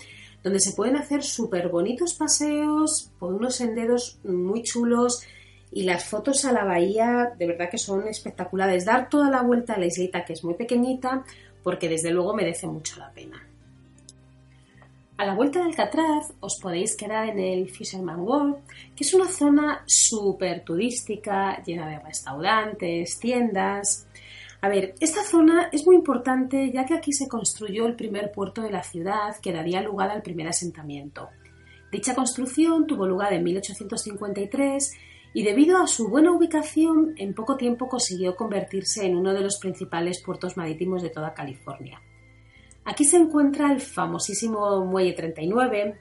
donde 0.45 0.61
se 0.61 0.75
pueden 0.75 0.95
hacer 0.95 1.25
súper 1.25 1.69
bonitos 1.69 2.15
paseos 2.15 3.11
por 3.19 3.35
unos 3.35 3.57
senderos 3.57 4.21
muy 4.23 4.63
chulos 4.63 5.25
y 5.73 5.83
las 5.83 6.05
fotos 6.05 6.45
a 6.45 6.53
la 6.53 6.65
bahía 6.65 7.33
de 7.37 7.49
verdad 7.49 7.69
que 7.69 7.79
son 7.79 8.07
espectaculares. 8.07 8.85
Dar 8.85 9.09
toda 9.09 9.29
la 9.29 9.43
vuelta 9.43 9.75
a 9.75 9.79
la 9.79 9.87
islita 9.87 10.25
que 10.25 10.35
es 10.35 10.45
muy 10.45 10.55
pequeñita 10.55 11.25
porque 11.65 11.89
desde 11.89 12.13
luego 12.13 12.33
merece 12.33 12.69
mucho 12.69 13.01
la 13.01 13.11
pena. 13.11 13.49
A 15.23 15.25
la 15.25 15.37
vuelta 15.37 15.61
de 15.61 15.67
Alcatraz 15.67 16.35
os 16.41 16.59
podéis 16.61 16.97
quedar 16.97 17.29
en 17.29 17.39
el 17.39 17.71
Fisherman 17.71 18.19
World, 18.23 18.57
que 18.97 19.05
es 19.05 19.15
una 19.15 19.29
zona 19.29 19.85
súper 19.87 20.65
turística, 20.65 21.63
llena 21.63 21.89
de 21.89 22.01
restaurantes, 22.01 23.21
tiendas. 23.21 24.09
A 24.61 24.69
ver, 24.69 24.97
esta 24.99 25.23
zona 25.23 25.69
es 25.71 25.87
muy 25.87 25.95
importante 25.95 26.73
ya 26.73 26.85
que 26.87 26.95
aquí 26.95 27.13
se 27.13 27.29
construyó 27.29 27.87
el 27.87 27.95
primer 27.95 28.33
puerto 28.33 28.63
de 28.63 28.73
la 28.73 28.83
ciudad 28.83 29.37
que 29.41 29.53
daría 29.53 29.81
lugar 29.81 30.11
al 30.11 30.23
primer 30.23 30.49
asentamiento. 30.49 31.29
Dicha 31.93 32.17
construcción 32.17 32.89
tuvo 32.89 33.07
lugar 33.07 33.33
en 33.33 33.45
1853 33.45 34.93
y 35.35 35.45
debido 35.45 35.79
a 35.79 35.87
su 35.87 36.09
buena 36.09 36.33
ubicación 36.33 37.15
en 37.17 37.33
poco 37.33 37.57
tiempo 37.57 37.87
consiguió 37.87 38.35
convertirse 38.35 39.07
en 39.07 39.17
uno 39.17 39.33
de 39.33 39.43
los 39.43 39.61
principales 39.61 40.21
puertos 40.21 40.57
marítimos 40.57 41.01
de 41.01 41.11
toda 41.11 41.33
California. 41.33 42.03
Aquí 42.85 43.05
se 43.05 43.17
encuentra 43.17 43.73
el 43.73 43.81
famosísimo 43.81 44.85
Muelle 44.85 45.13
39, 45.13 45.99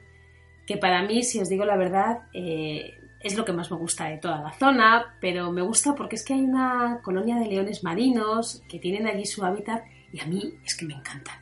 que 0.66 0.78
para 0.78 1.04
mí, 1.04 1.24
si 1.24 1.40
os 1.40 1.50
digo 1.50 1.66
la 1.66 1.78
verdad, 1.78 2.24
eh, 2.34 2.98
es 3.20 3.38
lo 3.38 3.46
que 3.46 3.54
más 3.54 3.70
me 3.70 3.78
gusta 3.78 4.06
de 4.06 4.18
toda 4.18 4.42
la 4.42 4.54
zona, 4.54 5.16
pero 5.22 5.52
me 5.52 5.62
gusta 5.62 5.94
porque 5.94 6.16
es 6.16 6.26
que 6.26 6.34
hay 6.34 6.42
una 6.42 7.02
colonia 7.04 7.36
de 7.36 7.46
leones 7.46 7.84
marinos 7.84 8.64
que 8.68 8.80
tienen 8.80 9.06
allí 9.08 9.26
su 9.26 9.44
hábitat 9.46 9.84
y 10.12 10.20
a 10.20 10.26
mí 10.26 10.56
es 10.66 10.76
que 10.76 10.86
me 10.86 10.96
encantan. 10.96 11.36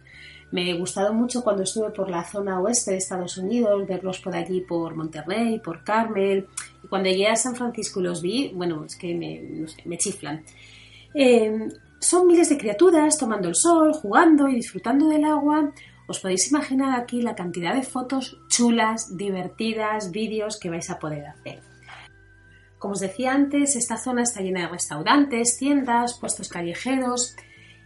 Me 0.52 0.72
ha 0.72 0.76
gustado 0.76 1.14
mucho 1.14 1.44
cuando 1.44 1.64
estuve 1.64 1.92
por 1.92 2.10
la 2.10 2.24
zona 2.24 2.60
oeste 2.60 2.92
de 2.92 2.98
Estados 2.98 3.38
Unidos, 3.38 3.88
verlos 3.88 4.20
por 4.20 4.36
allí, 4.36 4.62
por 4.62 4.96
Monterrey, 4.96 5.60
por 5.60 5.84
Carmel. 5.84 6.48
Y 6.84 6.88
cuando 6.88 7.10
llegué 7.10 7.28
a 7.28 7.36
San 7.36 7.56
Francisco 7.56 8.00
y 8.00 8.04
los 8.04 8.22
vi, 8.22 8.52
bueno, 8.54 8.84
es 8.84 8.96
que 8.96 9.14
me, 9.86 9.98
chiflan. 9.98 10.44
Eh, 11.14 11.70
son 12.00 12.28
miles 12.28 12.50
de 12.50 12.58
criaturas 12.58 13.18
tomando 13.18 13.50
el 13.50 13.56
sol, 13.56 13.94
jugando 13.94 14.48
y 14.48 14.56
disfrutando 14.56 15.08
del 15.10 15.26
agua. 15.26 15.72
Os 16.08 16.20
podéis 16.20 16.50
imaginar 16.50 17.00
aquí 17.00 17.22
la 17.22 17.36
cantidad 17.36 17.76
de 17.76 17.84
fotos 17.84 18.40
chulas, 18.48 19.16
divertidas, 19.16 20.12
vídeos 20.12 20.60
que 20.60 20.70
vais 20.70 20.90
a 20.90 20.98
poder 20.98 21.26
hacer. 21.26 21.62
Como 22.80 22.94
os 22.94 23.02
decía 23.02 23.34
antes, 23.34 23.76
esta 23.76 23.98
zona 23.98 24.24
está 24.24 24.42
llena 24.42 24.62
de 24.62 24.70
restaurantes, 24.70 25.58
tiendas, 25.58 26.18
puestos 26.18 26.48
callejeros 26.48 27.36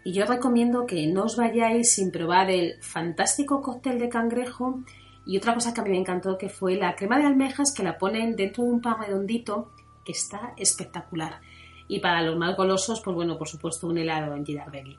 y 0.05 0.13
yo 0.13 0.25
recomiendo 0.25 0.85
que 0.85 1.07
no 1.07 1.23
os 1.23 1.35
vayáis 1.35 1.93
sin 1.93 2.11
probar 2.11 2.51
el 2.51 2.75
fantástico 2.81 3.61
cóctel 3.61 3.97
de 3.97 4.09
cangrejo 4.09 4.83
y 5.25 5.37
otra 5.37 5.55
cosa 5.55 5.73
que 5.73 5.81
a 5.81 5.83
mí 5.83 5.89
me 5.89 5.97
encantó 5.97 6.37
que 6.37 6.49
fue 6.49 6.75
la 6.75 6.95
crema 6.95 7.17
de 7.17 7.25
almejas 7.25 7.73
que 7.73 7.83
la 7.83 7.97
ponen 7.97 8.35
dentro 8.35 8.63
de 8.63 8.69
un 8.69 8.81
pan 8.81 8.97
redondito 8.99 9.71
que 10.05 10.11
está 10.11 10.53
espectacular. 10.57 11.39
Y 11.87 11.99
para 11.99 12.21
los 12.21 12.37
más 12.37 12.55
golosos, 12.55 13.01
pues 13.01 13.15
bueno, 13.15 13.37
por 13.37 13.47
supuesto 13.47 13.87
un 13.87 13.97
helado 13.97 14.35
en 14.35 14.45
Girardelli. 14.45 14.97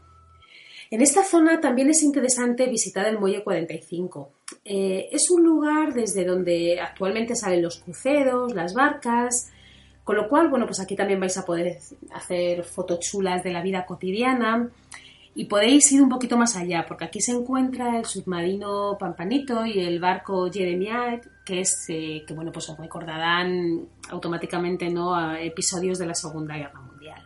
En 0.91 1.01
esta 1.01 1.25
zona 1.25 1.61
también 1.61 1.91
es 1.91 2.03
interesante 2.03 2.67
visitar 2.69 3.07
el 3.07 3.19
Muelle 3.19 3.43
45. 3.43 4.31
Eh, 4.65 5.09
es 5.11 5.31
un 5.31 5.43
lugar 5.43 5.93
desde 5.93 6.25
donde 6.25 6.79
actualmente 6.81 7.35
salen 7.35 7.63
los 7.63 7.79
cruceros, 7.79 8.55
las 8.55 8.75
barcas, 8.75 9.51
con 10.05 10.17
lo 10.17 10.29
cual, 10.29 10.49
bueno, 10.49 10.67
pues 10.67 10.81
aquí 10.81 10.95
también 10.95 11.19
vais 11.19 11.37
a 11.39 11.47
poder 11.47 11.79
hacer 12.13 12.63
fotos 12.63 13.01
chulas 13.01 13.43
de 13.43 13.53
la 13.53 13.63
vida 13.63 13.87
cotidiana 13.87 14.71
y 15.35 15.47
podéis 15.47 15.91
ir 15.93 16.03
un 16.03 16.09
poquito 16.09 16.37
más 16.37 16.57
allá, 16.57 16.85
porque 16.87 17.07
aquí 17.07 17.21
se 17.21 17.33
encuentra 17.33 17.99
el 17.99 18.05
submarino 18.05 18.97
Pampanito 18.99 19.65
y 19.67 19.81
el 19.81 19.99
barco 19.99 20.51
Jeremiah, 20.53 21.21
que 21.45 21.61
es 21.61 21.85
eh, 21.89 22.25
que 22.27 22.35
bueno, 22.35 22.51
pues 22.51 22.69
os 22.71 22.79
recordarán 22.79 23.87
automáticamente 24.09 24.89
¿no? 24.89 25.35
episodios 25.37 25.99
de 25.99 26.07
la 26.07 26.15
Segunda 26.15 26.57
Guerra 26.57 26.81
Mundial. 26.81 27.23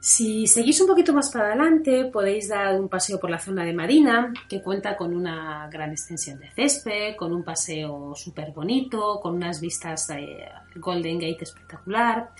Si 0.00 0.46
seguís 0.46 0.80
un 0.80 0.86
poquito 0.86 1.12
más 1.12 1.30
para 1.30 1.48
adelante, 1.48 2.04
podéis 2.04 2.48
dar 2.48 2.80
un 2.80 2.88
paseo 2.88 3.18
por 3.18 3.30
la 3.30 3.38
zona 3.38 3.64
de 3.64 3.72
Marina, 3.72 4.32
que 4.48 4.62
cuenta 4.62 4.96
con 4.96 5.14
una 5.14 5.68
gran 5.70 5.90
extensión 5.90 6.38
de 6.38 6.50
césped, 6.50 7.16
con 7.16 7.32
un 7.32 7.42
paseo 7.42 8.14
súper 8.14 8.52
bonito, 8.52 9.18
con 9.20 9.34
unas 9.34 9.60
vistas 9.60 10.06
de 10.06 10.48
Golden 10.76 11.18
Gate 11.18 11.42
espectacular. 11.42 12.30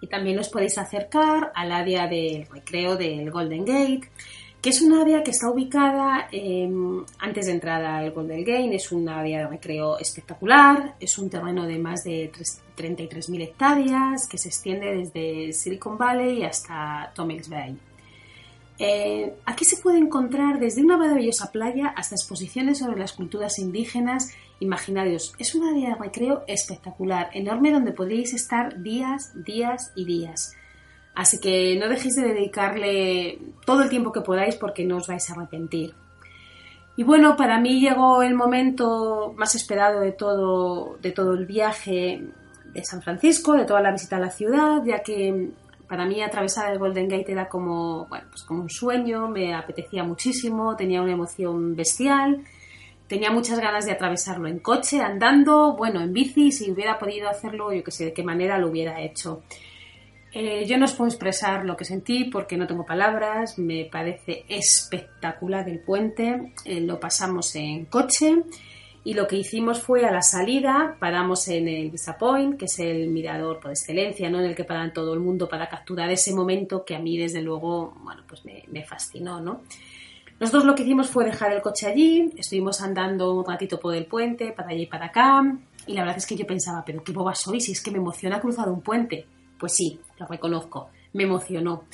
Y 0.00 0.08
también 0.08 0.38
os 0.40 0.48
podéis 0.48 0.76
acercar 0.78 1.52
al 1.54 1.70
área 1.70 2.08
del 2.08 2.46
recreo 2.46 2.96
del 2.96 3.30
Golden 3.30 3.64
Gate, 3.64 4.10
que 4.60 4.70
es 4.70 4.82
un 4.82 4.92
área 4.92 5.22
que 5.22 5.30
está 5.30 5.48
ubicada 5.50 6.28
em, 6.32 7.04
antes 7.20 7.46
de 7.46 7.52
entrar 7.52 7.84
al 7.84 8.10
Golden 8.10 8.40
Gate, 8.40 8.74
es 8.74 8.90
un 8.90 9.08
área 9.08 9.38
de 9.40 9.46
recreo 9.46 9.98
espectacular, 9.98 10.96
es 10.98 11.16
un 11.18 11.30
terreno 11.30 11.64
de 11.66 11.78
más 11.78 12.02
de 12.02 12.32
33.000 12.76 13.42
hectáreas 13.42 14.26
que 14.28 14.36
se 14.36 14.48
extiende 14.48 14.96
desde 14.96 15.52
Silicon 15.52 15.96
Valley 15.96 16.42
hasta 16.42 17.12
Tomix 17.14 17.48
Bay. 17.48 17.78
Eh, 18.80 19.34
aquí 19.44 19.64
se 19.64 19.76
puede 19.76 19.98
encontrar 19.98 20.60
desde 20.60 20.82
una 20.82 20.96
maravillosa 20.96 21.50
playa 21.50 21.88
hasta 21.96 22.14
exposiciones 22.14 22.78
sobre 22.78 22.98
las 22.98 23.12
culturas 23.12 23.58
indígenas, 23.58 24.32
imaginarios. 24.60 25.34
Es 25.38 25.54
una 25.54 25.70
área 25.70 25.90
de 25.90 26.02
recreo 26.02 26.44
espectacular, 26.46 27.30
enorme, 27.32 27.72
donde 27.72 27.92
podéis 27.92 28.34
estar 28.34 28.80
días, 28.82 29.32
días 29.44 29.92
y 29.96 30.04
días. 30.04 30.54
Así 31.18 31.40
que 31.40 31.76
no 31.80 31.88
dejéis 31.88 32.14
de 32.14 32.28
dedicarle 32.28 33.40
todo 33.66 33.82
el 33.82 33.88
tiempo 33.88 34.12
que 34.12 34.20
podáis 34.20 34.54
porque 34.54 34.84
no 34.84 34.98
os 34.98 35.08
vais 35.08 35.28
a 35.28 35.32
arrepentir. 35.32 35.92
Y 36.96 37.02
bueno, 37.02 37.34
para 37.36 37.58
mí 37.58 37.80
llegó 37.80 38.22
el 38.22 38.36
momento 38.36 39.34
más 39.36 39.56
esperado 39.56 39.98
de 39.98 40.12
todo, 40.12 40.96
de 41.02 41.10
todo 41.10 41.34
el 41.34 41.44
viaje 41.44 42.22
de 42.72 42.84
San 42.84 43.02
Francisco, 43.02 43.54
de 43.54 43.64
toda 43.64 43.80
la 43.80 43.90
visita 43.90 44.14
a 44.14 44.20
la 44.20 44.30
ciudad, 44.30 44.84
ya 44.84 45.02
que 45.02 45.50
para 45.88 46.06
mí 46.06 46.22
atravesar 46.22 46.72
el 46.72 46.78
Golden 46.78 47.08
Gate 47.08 47.32
era 47.32 47.48
como, 47.48 48.06
bueno, 48.06 48.28
pues 48.30 48.44
como 48.44 48.62
un 48.62 48.70
sueño, 48.70 49.26
me 49.26 49.56
apetecía 49.56 50.04
muchísimo, 50.04 50.76
tenía 50.76 51.02
una 51.02 51.14
emoción 51.14 51.74
bestial, 51.74 52.44
tenía 53.08 53.32
muchas 53.32 53.58
ganas 53.58 53.86
de 53.86 53.90
atravesarlo 53.90 54.46
en 54.46 54.60
coche, 54.60 55.00
andando, 55.00 55.74
bueno, 55.76 56.00
en 56.00 56.12
bici, 56.12 56.52
si 56.52 56.70
hubiera 56.70 56.96
podido 56.96 57.28
hacerlo, 57.28 57.72
yo 57.72 57.82
que 57.82 57.90
sé 57.90 58.04
de 58.04 58.12
qué 58.12 58.22
manera 58.22 58.56
lo 58.56 58.68
hubiera 58.68 59.00
hecho. 59.00 59.42
Eh, 60.32 60.66
yo 60.66 60.76
no 60.76 60.84
os 60.84 60.94
puedo 60.94 61.08
expresar 61.08 61.64
lo 61.64 61.76
que 61.76 61.84
sentí 61.84 62.24
porque 62.24 62.56
no 62.56 62.66
tengo 62.66 62.84
palabras, 62.84 63.58
me 63.58 63.86
parece 63.86 64.44
espectacular 64.48 65.68
el 65.68 65.80
puente, 65.80 66.52
eh, 66.64 66.80
lo 66.80 67.00
pasamos 67.00 67.54
en 67.56 67.86
coche 67.86 68.42
y 69.04 69.14
lo 69.14 69.26
que 69.26 69.36
hicimos 69.36 69.80
fue 69.80 70.04
a 70.04 70.10
la 70.10 70.20
salida, 70.20 70.96
paramos 70.98 71.48
en 71.48 71.66
el 71.66 71.90
Visa 71.90 72.18
Point, 72.18 72.58
que 72.58 72.66
es 72.66 72.78
el 72.78 73.08
mirador 73.08 73.58
por 73.58 73.70
excelencia, 73.70 74.28
¿no? 74.28 74.38
en 74.38 74.44
el 74.44 74.54
que 74.54 74.64
paran 74.64 74.92
todo 74.92 75.14
el 75.14 75.20
mundo 75.20 75.48
para 75.48 75.66
capturar 75.66 76.10
ese 76.10 76.34
momento 76.34 76.84
que 76.84 76.94
a 76.94 76.98
mí 76.98 77.16
desde 77.16 77.40
luego, 77.40 77.94
bueno, 78.02 78.22
pues 78.28 78.42
me, 78.44 78.84
fascinó, 78.84 79.40
¿no? 79.40 79.62
Nosotros 80.38 80.66
lo 80.66 80.74
que 80.74 80.82
hicimos 80.82 81.08
fue 81.08 81.24
dejar 81.24 81.52
el 81.52 81.62
coche 81.62 81.86
allí, 81.86 82.30
estuvimos 82.36 82.82
andando 82.82 83.34
un 83.34 83.46
ratito 83.46 83.80
por 83.80 83.94
el 83.94 84.04
puente, 84.04 84.52
para 84.52 84.68
allá 84.68 84.82
y 84.82 84.86
para 84.86 85.06
acá, 85.06 85.56
y 85.86 85.94
la 85.94 86.02
verdad 86.02 86.18
es 86.18 86.26
que 86.26 86.36
yo 86.36 86.46
pensaba, 86.46 86.84
pero 86.84 87.02
qué 87.02 87.12
boba 87.12 87.34
soy, 87.34 87.62
si 87.62 87.72
es 87.72 87.82
que 87.82 87.90
me 87.90 87.98
emociona 87.98 88.40
cruzar 88.40 88.68
un 88.68 88.82
puente. 88.82 89.26
Pues 89.58 89.74
sí, 89.74 90.00
lo 90.18 90.26
reconozco, 90.26 90.90
me 91.12 91.24
emocionó. 91.24 91.84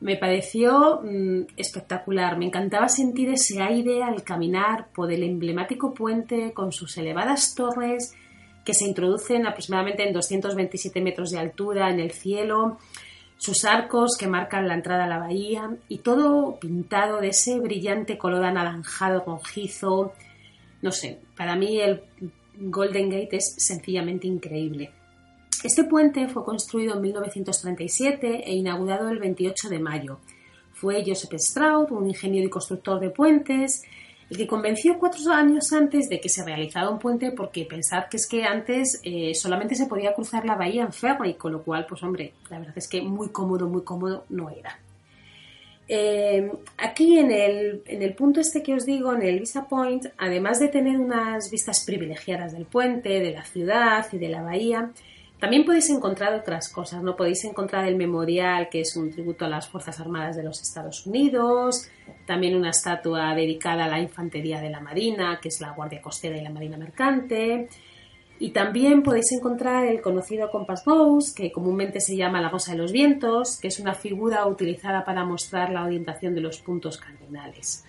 Me 0.00 0.16
pareció 0.16 1.00
mm, 1.02 1.46
espectacular, 1.56 2.36
me 2.36 2.46
encantaba 2.46 2.88
sentir 2.88 3.30
ese 3.30 3.62
aire 3.62 4.02
al 4.02 4.22
caminar 4.22 4.88
por 4.94 5.10
el 5.10 5.22
emblemático 5.22 5.94
puente 5.94 6.52
con 6.52 6.72
sus 6.72 6.98
elevadas 6.98 7.54
torres 7.54 8.14
que 8.64 8.74
se 8.74 8.84
introducen 8.84 9.46
aproximadamente 9.46 10.06
en 10.06 10.12
227 10.12 11.00
metros 11.00 11.30
de 11.30 11.38
altura 11.38 11.88
en 11.90 12.00
el 12.00 12.10
cielo, 12.10 12.78
sus 13.38 13.64
arcos 13.64 14.16
que 14.18 14.26
marcan 14.26 14.66
la 14.66 14.74
entrada 14.74 15.04
a 15.04 15.08
la 15.08 15.18
bahía 15.18 15.76
y 15.88 15.98
todo 15.98 16.58
pintado 16.58 17.20
de 17.20 17.28
ese 17.28 17.60
brillante 17.60 18.18
color 18.18 18.44
anaranjado 18.44 19.22
rojizo. 19.24 20.12
No 20.82 20.90
sé, 20.90 21.20
para 21.36 21.54
mí 21.54 21.80
el 21.80 22.02
Golden 22.58 23.08
Gate 23.08 23.36
es 23.36 23.54
sencillamente 23.56 24.26
increíble. 24.26 24.90
Este 25.64 25.84
puente 25.84 26.28
fue 26.28 26.44
construido 26.44 26.94
en 26.94 27.00
1937 27.02 28.42
e 28.44 28.54
inaugurado 28.54 29.08
el 29.08 29.18
28 29.18 29.68
de 29.68 29.78
mayo. 29.78 30.18
Fue 30.72 31.02
Joseph 31.06 31.38
Stroud, 31.38 31.90
un 31.92 32.08
ingeniero 32.08 32.46
y 32.46 32.50
constructor 32.50 33.00
de 33.00 33.10
puentes, 33.10 33.82
el 34.28 34.36
que 34.36 34.46
convenció 34.46 34.98
cuatro 34.98 35.32
años 35.32 35.72
antes 35.72 36.08
de 36.08 36.20
que 36.20 36.28
se 36.28 36.44
realizara 36.44 36.90
un 36.90 36.98
puente 36.98 37.30
porque 37.30 37.64
pensad 37.64 38.06
que 38.10 38.16
es 38.16 38.26
que 38.26 38.44
antes 38.44 39.00
eh, 39.04 39.34
solamente 39.34 39.74
se 39.74 39.86
podía 39.86 40.14
cruzar 40.14 40.44
la 40.44 40.56
bahía 40.56 40.82
en 40.82 40.92
ferry, 40.92 41.34
con 41.34 41.52
lo 41.52 41.62
cual, 41.62 41.86
pues 41.88 42.02
hombre, 42.02 42.34
la 42.50 42.58
verdad 42.58 42.76
es 42.76 42.88
que 42.88 43.00
muy 43.02 43.28
cómodo, 43.28 43.68
muy 43.68 43.82
cómodo 43.82 44.24
no 44.28 44.50
era. 44.50 44.78
Eh, 45.88 46.50
aquí 46.78 47.18
en 47.18 47.30
el, 47.30 47.82
en 47.86 48.02
el, 48.02 48.14
punto 48.14 48.40
este 48.40 48.62
que 48.62 48.74
os 48.74 48.84
digo, 48.84 49.14
en 49.14 49.22
el 49.22 49.38
Visa 49.38 49.68
Point, 49.68 50.06
además 50.18 50.58
de 50.58 50.68
tener 50.68 50.98
unas 50.98 51.48
vistas 51.50 51.84
privilegiadas 51.86 52.52
del 52.52 52.66
puente, 52.66 53.20
de 53.20 53.30
la 53.30 53.44
ciudad 53.44 54.06
y 54.12 54.18
de 54.18 54.28
la 54.28 54.42
bahía, 54.42 54.90
también 55.38 55.64
podéis 55.64 55.90
encontrar 55.90 56.34
otras 56.34 56.70
cosas, 56.70 57.02
¿no? 57.02 57.14
Podéis 57.14 57.44
encontrar 57.44 57.86
el 57.86 57.96
memorial, 57.96 58.68
que 58.70 58.80
es 58.80 58.96
un 58.96 59.10
tributo 59.10 59.44
a 59.44 59.48
las 59.48 59.68
Fuerzas 59.68 60.00
Armadas 60.00 60.36
de 60.36 60.42
los 60.42 60.62
Estados 60.62 61.06
Unidos, 61.06 61.88
también 62.24 62.56
una 62.56 62.70
estatua 62.70 63.34
dedicada 63.34 63.84
a 63.84 63.88
la 63.88 64.00
Infantería 64.00 64.60
de 64.60 64.70
la 64.70 64.80
Marina, 64.80 65.38
que 65.40 65.48
es 65.48 65.60
la 65.60 65.72
Guardia 65.72 66.00
Costera 66.00 66.38
y 66.38 66.42
la 66.42 66.50
Marina 66.50 66.78
Mercante, 66.78 67.68
y 68.38 68.50
también 68.50 69.02
podéis 69.02 69.32
encontrar 69.32 69.86
el 69.86 70.00
conocido 70.00 70.50
Compass 70.50 70.84
Ghost, 70.84 71.36
que 71.36 71.52
comúnmente 71.52 72.00
se 72.00 72.16
llama 72.16 72.40
la 72.40 72.48
Rosa 72.48 72.72
de 72.72 72.78
los 72.78 72.92
Vientos, 72.92 73.58
que 73.60 73.68
es 73.68 73.78
una 73.78 73.94
figura 73.94 74.46
utilizada 74.46 75.04
para 75.04 75.24
mostrar 75.24 75.70
la 75.70 75.84
orientación 75.84 76.34
de 76.34 76.42
los 76.42 76.60
puntos 76.60 76.98
cardinales. 76.98 77.84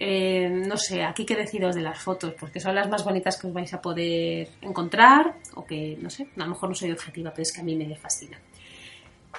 Eh, 0.00 0.48
no 0.48 0.76
sé, 0.76 1.02
aquí 1.02 1.26
qué 1.26 1.34
deciros 1.34 1.74
de 1.74 1.82
las 1.82 1.98
fotos, 1.98 2.34
porque 2.38 2.60
son 2.60 2.74
las 2.74 2.88
más 2.88 3.04
bonitas 3.04 3.36
que 3.36 3.48
os 3.48 3.52
vais 3.52 3.72
a 3.74 3.82
poder 3.82 4.48
encontrar, 4.60 5.34
o 5.54 5.64
que, 5.64 5.98
no 6.00 6.08
sé, 6.08 6.28
a 6.36 6.44
lo 6.44 6.50
mejor 6.50 6.68
no 6.68 6.74
soy 6.74 6.92
objetiva, 6.92 7.30
pero 7.30 7.42
es 7.42 7.52
que 7.52 7.60
a 7.60 7.64
mí 7.64 7.74
me 7.74 7.96
fascina. 7.96 8.38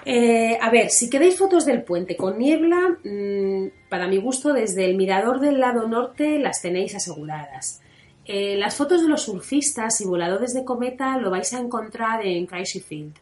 Eh, 0.06 0.58
a 0.60 0.70
ver, 0.70 0.90
si 0.90 1.10
queréis 1.10 1.38
fotos 1.38 1.66
del 1.66 1.84
puente 1.84 2.16
con 2.16 2.38
niebla, 2.38 2.98
mm, 3.04 3.90
para 3.90 4.08
mi 4.08 4.18
gusto, 4.18 4.54
desde 4.54 4.86
el 4.86 4.96
mirador 4.96 5.40
del 5.40 5.60
lado 5.60 5.88
norte 5.88 6.40
las 6.40 6.62
tenéis 6.62 6.96
aseguradas. 6.96 7.82
Eh, 8.26 8.56
las 8.58 8.76
fotos 8.76 9.02
de 9.02 9.10
los 9.10 9.24
surfistas 9.24 10.02
y 10.02 10.06
voladores 10.06 10.54
de 10.54 10.64
cometa 10.64 11.18
lo 11.18 11.32
vais 11.32 11.52
a 11.54 11.60
encontrar 11.60 12.26
en 12.26 12.46
Crazy 12.46 12.80
Field. 12.80 13.16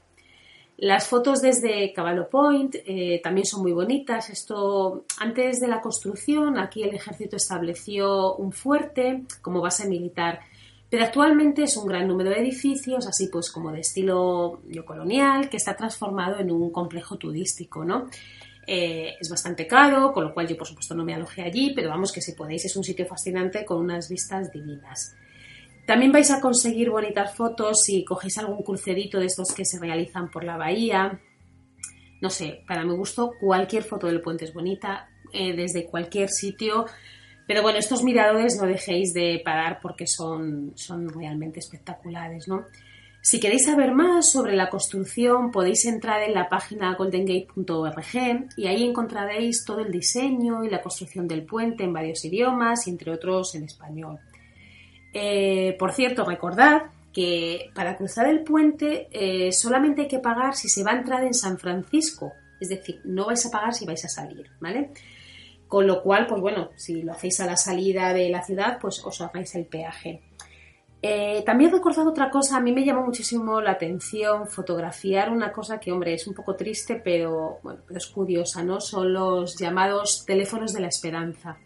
Las 0.78 1.08
fotos 1.08 1.42
desde 1.42 1.92
Cavallo 1.92 2.30
Point 2.30 2.76
eh, 2.86 3.20
también 3.24 3.48
son 3.48 3.64
muy 3.64 3.72
bonitas. 3.72 4.30
Esto, 4.30 5.06
antes 5.18 5.60
de 5.60 5.68
la 5.68 5.82
construcción, 5.82 6.60
aquí 6.60 6.84
el 6.84 6.94
ejército 6.94 7.36
estableció 7.36 8.36
un 8.36 8.52
fuerte 8.52 9.24
como 9.42 9.60
base 9.60 9.90
militar, 9.90 10.40
pero 10.88 11.04
actualmente 11.04 11.64
es 11.64 11.76
un 11.78 11.88
gran 11.88 12.08
número 12.08 12.30
de 12.30 12.42
edificios, 12.42 13.08
así 13.08 13.28
pues 13.28 13.50
como 13.50 13.72
de 13.72 13.80
estilo 13.80 14.62
colonial, 14.86 15.50
que 15.50 15.58
está 15.58 15.76
transformado 15.76 16.40
en 16.40 16.52
un 16.52 16.72
complejo 16.72 17.18
turístico, 17.18 17.84
¿no? 17.84 18.08
Eh, 18.68 19.16
es 19.20 19.30
bastante 19.30 19.66
caro, 19.66 20.14
con 20.14 20.26
lo 20.26 20.34
cual 20.34 20.48
yo 20.48 20.56
por 20.56 20.68
supuesto 20.68 20.94
no 20.94 21.04
me 21.04 21.16
alojé 21.16 21.42
allí, 21.42 21.74
pero 21.74 21.90
vamos 21.90 22.12
que 22.12 22.22
si 22.22 22.34
podéis 22.34 22.66
es 22.66 22.76
un 22.76 22.84
sitio 22.84 23.08
fascinante 23.08 23.66
con 23.66 23.80
unas 23.80 24.10
vistas 24.10 24.52
divinas. 24.52 25.16
También 25.88 26.12
vais 26.12 26.30
a 26.32 26.42
conseguir 26.42 26.90
bonitas 26.90 27.34
fotos 27.34 27.82
si 27.82 28.04
cogéis 28.04 28.38
algún 28.38 28.62
crucerito 28.62 29.20
de 29.20 29.28
estos 29.28 29.54
que 29.54 29.64
se 29.64 29.80
realizan 29.80 30.30
por 30.30 30.44
la 30.44 30.58
bahía. 30.58 31.22
No 32.20 32.30
sé, 32.30 32.62
para 32.68 32.84
mi 32.84 32.94
gusto 32.94 33.32
cualquier 33.40 33.84
foto 33.84 34.08
del 34.08 34.20
puente 34.20 34.44
es 34.44 34.54
bonita, 34.54 35.10
eh, 35.32 35.56
desde 35.56 35.86
cualquier 35.86 36.28
sitio. 36.28 36.88
Pero 37.48 37.62
bueno, 37.62 37.80
estos 37.80 38.04
miradores 38.04 38.58
no 38.58 38.68
dejéis 38.68 39.14
de 39.14 39.42
parar 39.46 39.80
porque 39.82 40.08
son, 40.08 40.74
son 40.76 41.08
realmente 41.08 41.62
espectaculares, 41.62 42.50
¿no? 42.50 42.66
Si 43.22 43.40
queréis 43.40 43.64
saber 43.64 43.94
más 43.94 44.30
sobre 44.30 44.58
la 44.58 44.70
construcción, 44.70 45.52
podéis 45.52 45.86
entrar 45.86 46.22
en 46.22 46.34
la 46.34 46.50
página 46.50 46.96
goldengate.org 46.96 48.50
y 48.58 48.68
ahí 48.68 48.84
encontraréis 48.84 49.64
todo 49.64 49.80
el 49.80 49.92
diseño 49.92 50.66
y 50.66 50.70
la 50.70 50.82
construcción 50.82 51.30
del 51.30 51.46
puente 51.46 51.86
en 51.86 51.94
varios 51.94 52.26
idiomas, 52.26 52.88
entre 52.88 53.14
otros 53.14 53.56
en 53.56 53.64
español. 53.64 54.20
Eh, 55.20 55.76
por 55.80 55.94
cierto, 55.94 56.24
recordad 56.24 56.84
que 57.12 57.72
para 57.74 57.98
cruzar 57.98 58.28
el 58.28 58.44
puente 58.44 59.08
eh, 59.12 59.52
solamente 59.52 60.04
hay 60.04 60.08
que 60.08 60.20
pagar 60.20 60.56
si 60.56 60.70
se 60.70 60.84
va 60.84 60.92
a 60.92 60.98
entrar 60.98 61.24
en 61.24 61.34
San 61.34 61.58
Francisco. 61.58 62.34
Es 62.60 62.70
decir, 62.70 63.02
no 63.04 63.26
vais 63.26 63.44
a 63.44 63.50
pagar 63.50 63.74
si 63.74 63.84
vais 63.88 64.06
a 64.06 64.10
salir, 64.10 64.52
¿vale? 64.60 64.92
Con 65.68 65.88
lo 65.88 66.04
cual, 66.04 66.28
pues 66.28 66.40
bueno, 66.40 66.70
si 66.76 67.02
lo 67.02 67.14
hacéis 67.14 67.40
a 67.40 67.48
la 67.48 67.58
salida 67.58 68.14
de 68.14 68.30
la 68.30 68.44
ciudad, 68.44 68.78
pues 68.80 69.04
os 69.04 69.20
ahorráis 69.20 69.56
el 69.56 69.66
peaje. 69.66 70.22
Eh, 71.02 71.42
también 71.44 71.72
recordad 71.72 72.08
otra 72.08 72.30
cosa, 72.30 72.58
a 72.58 72.62
mí 72.62 72.72
me 72.72 72.86
llamó 72.86 73.04
muchísimo 73.04 73.60
la 73.60 73.72
atención 73.72 74.48
fotografiar 74.48 75.32
una 75.32 75.52
cosa 75.52 75.80
que, 75.80 75.92
hombre, 75.92 76.14
es 76.14 76.28
un 76.28 76.36
poco 76.36 76.56
triste, 76.56 77.02
pero 77.04 77.58
bueno, 77.64 77.82
es 77.90 78.06
curiosa, 78.06 78.62
¿no? 78.62 78.80
Son 78.80 79.12
los 79.12 79.58
llamados 79.58 80.26
teléfonos 80.28 80.74
de 80.74 80.82
la 80.82 80.90
esperanza. 80.90 81.58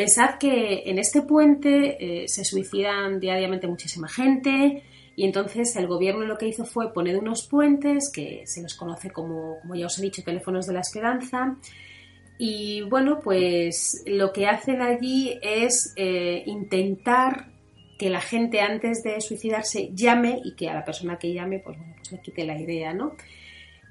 Pensad 0.00 0.38
que 0.38 0.84
en 0.86 0.98
este 0.98 1.20
puente 1.20 2.22
eh, 2.22 2.26
se 2.26 2.42
suicidan 2.42 3.20
diariamente 3.20 3.66
muchísima 3.66 4.08
gente 4.08 4.82
y 5.14 5.26
entonces 5.26 5.76
el 5.76 5.86
gobierno 5.88 6.24
lo 6.24 6.38
que 6.38 6.48
hizo 6.48 6.64
fue 6.64 6.90
poner 6.94 7.18
unos 7.18 7.46
puentes 7.46 8.10
que 8.10 8.44
se 8.46 8.62
los 8.62 8.74
conoce 8.76 9.10
como, 9.10 9.58
como 9.60 9.74
ya 9.74 9.84
os 9.84 9.98
he 9.98 10.02
dicho, 10.02 10.22
teléfonos 10.24 10.66
de 10.66 10.72
la 10.72 10.80
esperanza. 10.80 11.54
Y 12.38 12.80
bueno, 12.88 13.20
pues 13.22 14.02
lo 14.06 14.32
que 14.32 14.46
hacen 14.46 14.80
allí 14.80 15.38
es 15.42 15.92
eh, 15.96 16.44
intentar 16.46 17.48
que 17.98 18.08
la 18.08 18.22
gente 18.22 18.62
antes 18.62 19.02
de 19.02 19.20
suicidarse 19.20 19.90
llame 19.92 20.40
y 20.42 20.54
que 20.54 20.70
a 20.70 20.74
la 20.76 20.84
persona 20.86 21.18
que 21.18 21.34
llame, 21.34 21.58
pues 21.58 21.76
bueno, 21.76 21.94
pues 22.08 22.22
quite 22.22 22.46
la 22.46 22.58
idea, 22.58 22.94
¿no? 22.94 23.16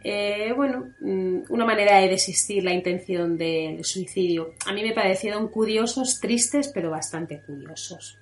Eh, 0.03 0.53
bueno, 0.55 0.93
mm, 1.01 1.43
una 1.49 1.65
manera 1.65 1.99
de 1.99 2.07
desistir 2.07 2.63
la 2.63 2.73
intención 2.73 3.37
del 3.37 3.83
suicidio. 3.83 4.53
A 4.65 4.73
mí 4.73 4.81
me 4.83 4.93
parecieron 4.93 5.49
curiosos, 5.49 6.19
tristes, 6.19 6.71
pero 6.73 6.89
bastante 6.89 7.41
curiosos. 7.41 8.17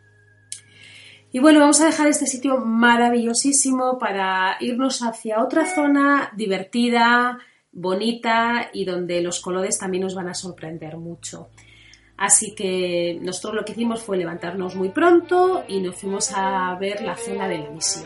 Y 1.32 1.40
bueno, 1.40 1.60
vamos 1.60 1.82
a 1.82 1.86
dejar 1.86 2.08
este 2.08 2.26
sitio 2.26 2.58
maravillosísimo 2.58 4.00
para 4.00 4.58
irnos 4.60 5.02
hacia 5.02 5.44
otra 5.44 5.66
zona 5.66 6.32
divertida, 6.36 7.38
bonita 7.72 8.70
y 8.74 8.86
donde 8.86 9.22
los 9.22 9.40
colores 9.42 9.78
también 9.78 10.04
nos 10.04 10.16
van 10.16 10.30
a 10.30 10.34
sorprender 10.34 10.98
mucho. 10.98 11.50
Así 12.18 12.56
que 12.56 13.20
nosotros 13.22 13.54
lo 13.54 13.66
que 13.66 13.74
hicimos 13.74 14.02
fue 14.02 14.18
levantarnos 14.18 14.76
muy 14.76 14.90
pronto 14.90 15.64
y 15.68 15.80
nos 15.82 15.96
fuimos 15.96 16.32
a 16.36 16.76
ver 16.80 17.02
la 17.02 17.16
zona 17.16 17.48
de 17.48 17.60
la 17.60 17.70
misión. 17.70 18.06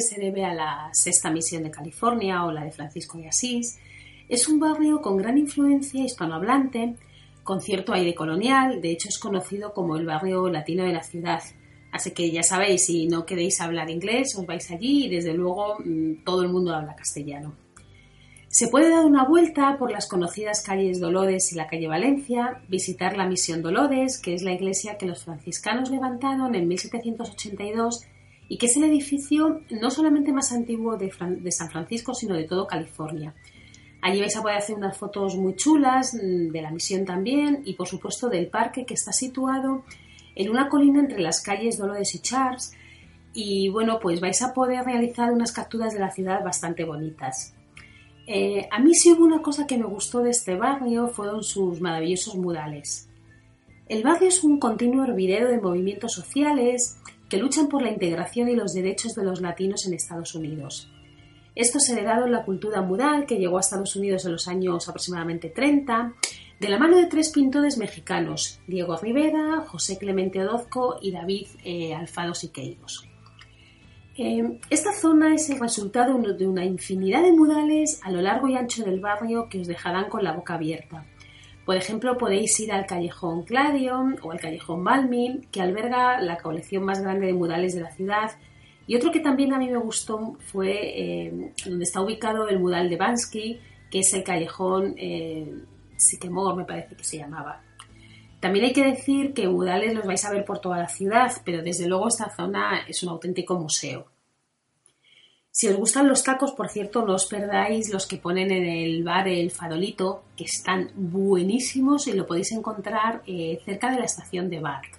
Se 0.00 0.20
debe 0.20 0.44
a 0.44 0.54
la 0.54 0.88
Sexta 0.92 1.30
Misión 1.30 1.62
de 1.62 1.70
California 1.70 2.44
o 2.44 2.52
la 2.52 2.64
de 2.64 2.72
Francisco 2.72 3.18
de 3.18 3.28
Asís, 3.28 3.78
es 4.28 4.48
un 4.48 4.58
barrio 4.58 5.00
con 5.00 5.16
gran 5.16 5.38
influencia 5.38 6.02
hispanohablante, 6.02 6.96
con 7.44 7.60
cierto 7.60 7.92
aire 7.92 8.14
colonial, 8.14 8.80
de 8.80 8.90
hecho 8.90 9.08
es 9.08 9.18
conocido 9.18 9.72
como 9.72 9.96
el 9.96 10.04
barrio 10.04 10.48
latino 10.48 10.84
de 10.84 10.92
la 10.92 11.02
ciudad. 11.02 11.42
Así 11.92 12.10
que 12.10 12.30
ya 12.30 12.42
sabéis, 12.42 12.86
si 12.86 13.06
no 13.06 13.24
queréis 13.24 13.60
hablar 13.60 13.88
inglés, 13.88 14.36
os 14.36 14.44
vais 14.44 14.70
allí 14.70 15.06
y 15.06 15.08
desde 15.08 15.32
luego 15.32 15.76
mm, 15.78 16.24
todo 16.24 16.42
el 16.42 16.48
mundo 16.48 16.74
habla 16.74 16.96
castellano. 16.96 17.54
Se 18.48 18.68
puede 18.68 18.90
dar 18.90 19.04
una 19.04 19.24
vuelta 19.24 19.76
por 19.78 19.92
las 19.92 20.08
conocidas 20.08 20.62
calles 20.62 20.98
Dolores 20.98 21.52
y 21.52 21.56
la 21.56 21.66
calle 21.66 21.88
Valencia, 21.88 22.62
visitar 22.68 23.16
la 23.16 23.26
Misión 23.26 23.62
Dolores, 23.62 24.20
que 24.20 24.34
es 24.34 24.42
la 24.42 24.52
iglesia 24.52 24.96
que 24.96 25.06
los 25.06 25.24
franciscanos 25.24 25.90
levantaron 25.90 26.54
en 26.54 26.66
1782 26.66 28.06
y 28.48 28.58
que 28.58 28.66
es 28.66 28.76
el 28.76 28.84
edificio 28.84 29.62
no 29.70 29.90
solamente 29.90 30.32
más 30.32 30.52
antiguo 30.52 30.96
de, 30.96 31.10
San 31.10 31.70
Francisco, 31.70 32.14
sino 32.14 32.34
de 32.34 32.44
todo 32.44 32.66
California. 32.66 33.34
Allí 34.02 34.20
vais 34.20 34.36
a 34.36 34.42
poder 34.42 34.58
hacer 34.58 34.76
unas 34.76 34.96
fotos 34.96 35.36
muy 35.36 35.56
chulas 35.56 36.14
mm, 36.14 36.52
de 36.52 36.62
la 36.62 36.70
misión 36.70 37.04
también 37.04 37.62
y 37.64 37.74
por 37.74 37.88
supuesto 37.88 38.28
del 38.28 38.48
parque 38.48 38.84
que 38.84 38.94
está 38.94 39.12
situado 39.12 39.84
en 40.34 40.50
una 40.50 40.68
colina 40.68 41.00
entre 41.00 41.20
las 41.20 41.40
calles 41.40 41.78
Dolores 41.78 42.14
y 42.14 42.20
Charles 42.20 42.72
y 43.32 43.68
bueno 43.68 43.98
pues 43.98 44.20
vais 44.20 44.40
a 44.42 44.54
poder 44.54 44.84
realizar 44.84 45.32
unas 45.32 45.50
capturas 45.50 45.92
de 45.92 46.00
la 46.00 46.10
ciudad 46.10 46.44
bastante 46.44 46.84
bonitas. 46.84 47.54
Eh, 48.28 48.68
a 48.70 48.80
mí 48.80 48.94
sí 48.94 49.12
hubo 49.12 49.24
una 49.24 49.40
cosa 49.40 49.66
que 49.66 49.78
me 49.78 49.86
gustó 49.86 50.20
de 50.20 50.30
este 50.30 50.56
barrio 50.56 51.08
fueron 51.08 51.42
sus 51.42 51.80
maravillosos 51.80 52.36
murales. 52.36 53.08
El 53.88 54.02
barrio 54.02 54.28
es 54.28 54.42
un 54.42 54.58
continuo 54.58 55.04
hervidero 55.04 55.48
de 55.48 55.60
movimientos 55.60 56.12
sociales 56.12 56.98
que 57.28 57.38
luchan 57.38 57.68
por 57.68 57.82
la 57.82 57.90
integración 57.90 58.48
y 58.48 58.56
los 58.56 58.72
derechos 58.72 59.14
de 59.14 59.24
los 59.24 59.40
latinos 59.40 59.86
en 59.86 59.94
Estados 59.94 60.34
Unidos. 60.34 60.90
Esto 61.54 61.78
es 61.78 61.88
heredado 61.88 62.26
en 62.26 62.32
la 62.32 62.44
cultura 62.44 62.82
mural 62.82 63.26
que 63.26 63.38
llegó 63.38 63.56
a 63.56 63.60
Estados 63.60 63.96
Unidos 63.96 64.24
en 64.26 64.32
los 64.32 64.46
años 64.46 64.88
aproximadamente 64.88 65.48
30, 65.48 66.14
de 66.60 66.68
la 66.68 66.78
mano 66.78 66.96
de 66.96 67.06
tres 67.06 67.30
pintores 67.30 67.78
mexicanos, 67.78 68.60
Diego 68.66 68.96
Rivera, 68.96 69.64
José 69.66 69.98
Clemente 69.98 70.40
Orozco 70.42 70.98
y 71.02 71.12
David 71.12 71.46
eh, 71.64 71.94
Alfaro 71.94 72.34
Siqueiros. 72.34 73.08
Eh, 74.16 74.58
esta 74.70 74.94
zona 74.94 75.34
es 75.34 75.50
el 75.50 75.60
resultado 75.60 76.18
de 76.18 76.46
una 76.46 76.64
infinidad 76.64 77.22
de 77.22 77.32
murales 77.32 78.00
a 78.02 78.10
lo 78.10 78.22
largo 78.22 78.48
y 78.48 78.56
ancho 78.56 78.82
del 78.84 79.00
barrio 79.00 79.48
que 79.50 79.60
os 79.60 79.66
dejarán 79.66 80.08
con 80.08 80.24
la 80.24 80.32
boca 80.32 80.54
abierta 80.54 81.04
por 81.66 81.74
ejemplo, 81.74 82.16
podéis 82.16 82.58
ir 82.60 82.70
al 82.72 82.86
callejón 82.86 83.42
Clarion 83.42 84.16
o 84.22 84.30
al 84.30 84.38
callejón 84.38 84.84
Balmin, 84.84 85.48
que 85.50 85.60
alberga 85.60 86.20
la 86.20 86.38
colección 86.38 86.84
más 86.84 87.02
grande 87.02 87.26
de 87.26 87.32
murales 87.32 87.74
de 87.74 87.80
la 87.80 87.90
ciudad. 87.90 88.30
Y 88.86 88.94
otro 88.94 89.10
que 89.10 89.18
también 89.18 89.52
a 89.52 89.58
mí 89.58 89.68
me 89.68 89.76
gustó 89.76 90.36
fue 90.38 90.70
eh, 90.94 91.52
donde 91.64 91.82
está 91.82 92.00
ubicado 92.00 92.48
el 92.48 92.60
mural 92.60 92.88
de 92.88 92.96
Bansky, 92.96 93.58
que 93.90 93.98
es 93.98 94.14
el 94.14 94.22
callejón 94.22 94.94
eh, 94.96 95.52
me 96.56 96.64
parece 96.64 96.94
que 96.94 97.02
se 97.02 97.18
llamaba. 97.18 97.60
También 98.38 98.66
hay 98.66 98.72
que 98.72 98.84
decir 98.84 99.34
que 99.34 99.48
murales 99.48 99.92
los 99.92 100.06
vais 100.06 100.24
a 100.24 100.30
ver 100.30 100.44
por 100.44 100.60
toda 100.60 100.78
la 100.78 100.88
ciudad, 100.88 101.32
pero 101.44 101.62
desde 101.62 101.88
luego 101.88 102.06
esta 102.06 102.30
zona 102.30 102.82
es 102.86 103.02
un 103.02 103.08
auténtico 103.08 103.58
museo. 103.58 104.06
Si 105.58 105.66
os 105.68 105.76
gustan 105.76 106.06
los 106.06 106.22
tacos, 106.22 106.52
por 106.52 106.68
cierto, 106.68 107.06
no 107.06 107.14
os 107.14 107.24
perdáis 107.24 107.90
los 107.90 108.06
que 108.06 108.18
ponen 108.18 108.50
en 108.50 108.66
el 108.66 109.02
bar 109.02 109.26
El 109.26 109.50
Farolito, 109.50 110.24
que 110.36 110.44
están 110.44 110.90
buenísimos 110.94 112.06
y 112.08 112.12
lo 112.12 112.26
podéis 112.26 112.52
encontrar 112.52 113.22
eh, 113.26 113.58
cerca 113.64 113.90
de 113.90 113.98
la 113.98 114.04
estación 114.04 114.50
de 114.50 114.60
Bart. 114.60 114.92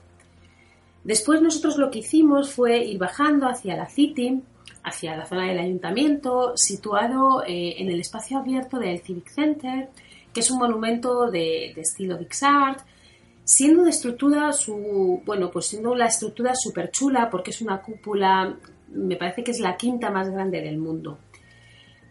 Después 1.04 1.43
nosotros 1.43 1.78
lo 1.78 1.91
que 1.91 2.00
hicimos 2.00 2.52
fue 2.52 2.80
ir 2.80 2.98
bajando 2.98 3.48
hacia 3.48 3.78
la 3.78 3.88
City, 3.88 4.41
hacia 4.84 5.15
la 5.15 5.28
zona 5.28 5.48
del 5.48 5.60
ayuntamiento, 5.60 6.58
situado 6.58 7.43
eh, 7.46 7.76
en 7.78 7.89
el 7.89 8.00
espacio 8.00 8.39
abierto 8.39 8.80
del 8.80 9.00
Civic 9.02 9.30
Center, 9.30 9.91
que 10.34 10.39
es 10.39 10.50
un 10.50 10.58
monumento 10.58 11.30
de, 11.30 11.72
de 11.76 11.82
estilo 11.82 12.17
Art, 12.41 12.80
siendo 13.43 13.84
de 13.84 13.91
estructura 13.91 14.50
pues 15.54 15.67
siendo 15.67 15.93
la 15.93 16.08
estructura 16.08 16.56
súper 16.56 16.89
chula 16.89 17.30
porque 17.30 17.52
es 17.52 17.62
una 17.62 17.80
cúpula 17.80 18.58
me 18.89 19.15
parece 19.15 19.43
que 19.43 19.52
es 19.52 19.60
la 19.60 19.78
quinta 19.78 20.10
más 20.10 20.30
grande 20.30 20.62
del 20.62 20.78
mundo. 20.78 21.19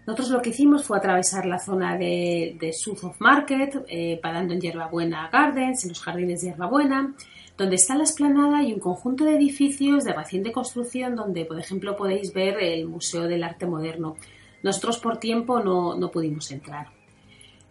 Nosotros 0.06 0.30
lo 0.30 0.42
que 0.42 0.50
hicimos 0.50 0.84
fue 0.84 0.98
atravesar 0.98 1.46
la 1.46 1.58
zona 1.58 1.98
de, 1.98 2.56
de 2.60 2.72
South 2.72 3.02
of 3.02 3.20
Market, 3.20 3.84
eh, 3.88 4.20
parando 4.22 4.54
en 4.54 4.60
Hierbabuena 4.60 5.28
Gardens, 5.32 5.82
en 5.82 5.88
los 5.88 6.00
jardines 6.00 6.40
de 6.40 6.48
Hierbabuena, 6.48 7.14
donde 7.58 7.74
está 7.74 7.96
la 7.96 8.04
esplanada 8.04 8.62
y 8.62 8.72
un 8.72 8.78
conjunto 8.78 9.24
de 9.24 9.34
edificios 9.34 10.04
de 10.04 10.12
reciente 10.12 10.52
construcción 10.52 11.16
donde, 11.16 11.44
por 11.44 11.58
ejemplo, 11.58 11.96
podéis 11.96 12.32
ver 12.32 12.62
el 12.62 12.86
Museo 12.86 13.22
del 13.22 13.42
Arte 13.42 13.66
Moderno. 13.66 14.16
Nosotros 14.62 14.98
por 14.98 15.18
tiempo 15.18 15.60
no, 15.60 15.96
no 15.96 16.10
pudimos 16.10 16.52
entrar. 16.52 16.86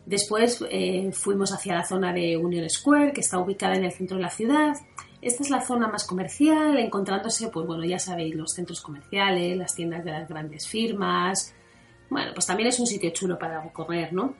Después 0.06 0.64
eh, 0.70 1.12
fuimos 1.14 1.52
hacia 1.54 1.74
la 1.74 1.86
zona 1.86 2.12
de 2.12 2.36
Union 2.36 2.70
Square, 2.70 3.14
que 3.14 3.22
está 3.22 3.40
ubicada 3.40 3.76
en 3.76 3.86
el 3.86 3.92
centro 3.92 4.18
de 4.18 4.24
la 4.24 4.30
ciudad, 4.30 4.76
esta 5.26 5.42
es 5.42 5.50
la 5.50 5.62
zona 5.62 5.88
más 5.88 6.06
comercial, 6.06 6.78
encontrándose, 6.78 7.48
pues 7.48 7.66
bueno, 7.66 7.84
ya 7.84 7.98
sabéis, 7.98 8.36
los 8.36 8.52
centros 8.52 8.80
comerciales, 8.80 9.58
las 9.58 9.74
tiendas 9.74 10.06
de 10.06 10.12
las 10.12 10.30
grandes 10.30 10.68
firmas. 10.68 11.56
Bueno, 12.12 12.32
pues 12.36 12.46
también 12.46 12.70
es 12.70 12.80
un 12.80 12.86
sitio 12.86 13.10
chulo 13.10 13.40
para 13.40 13.60
recorrer, 13.60 14.14
¿no? 14.14 14.36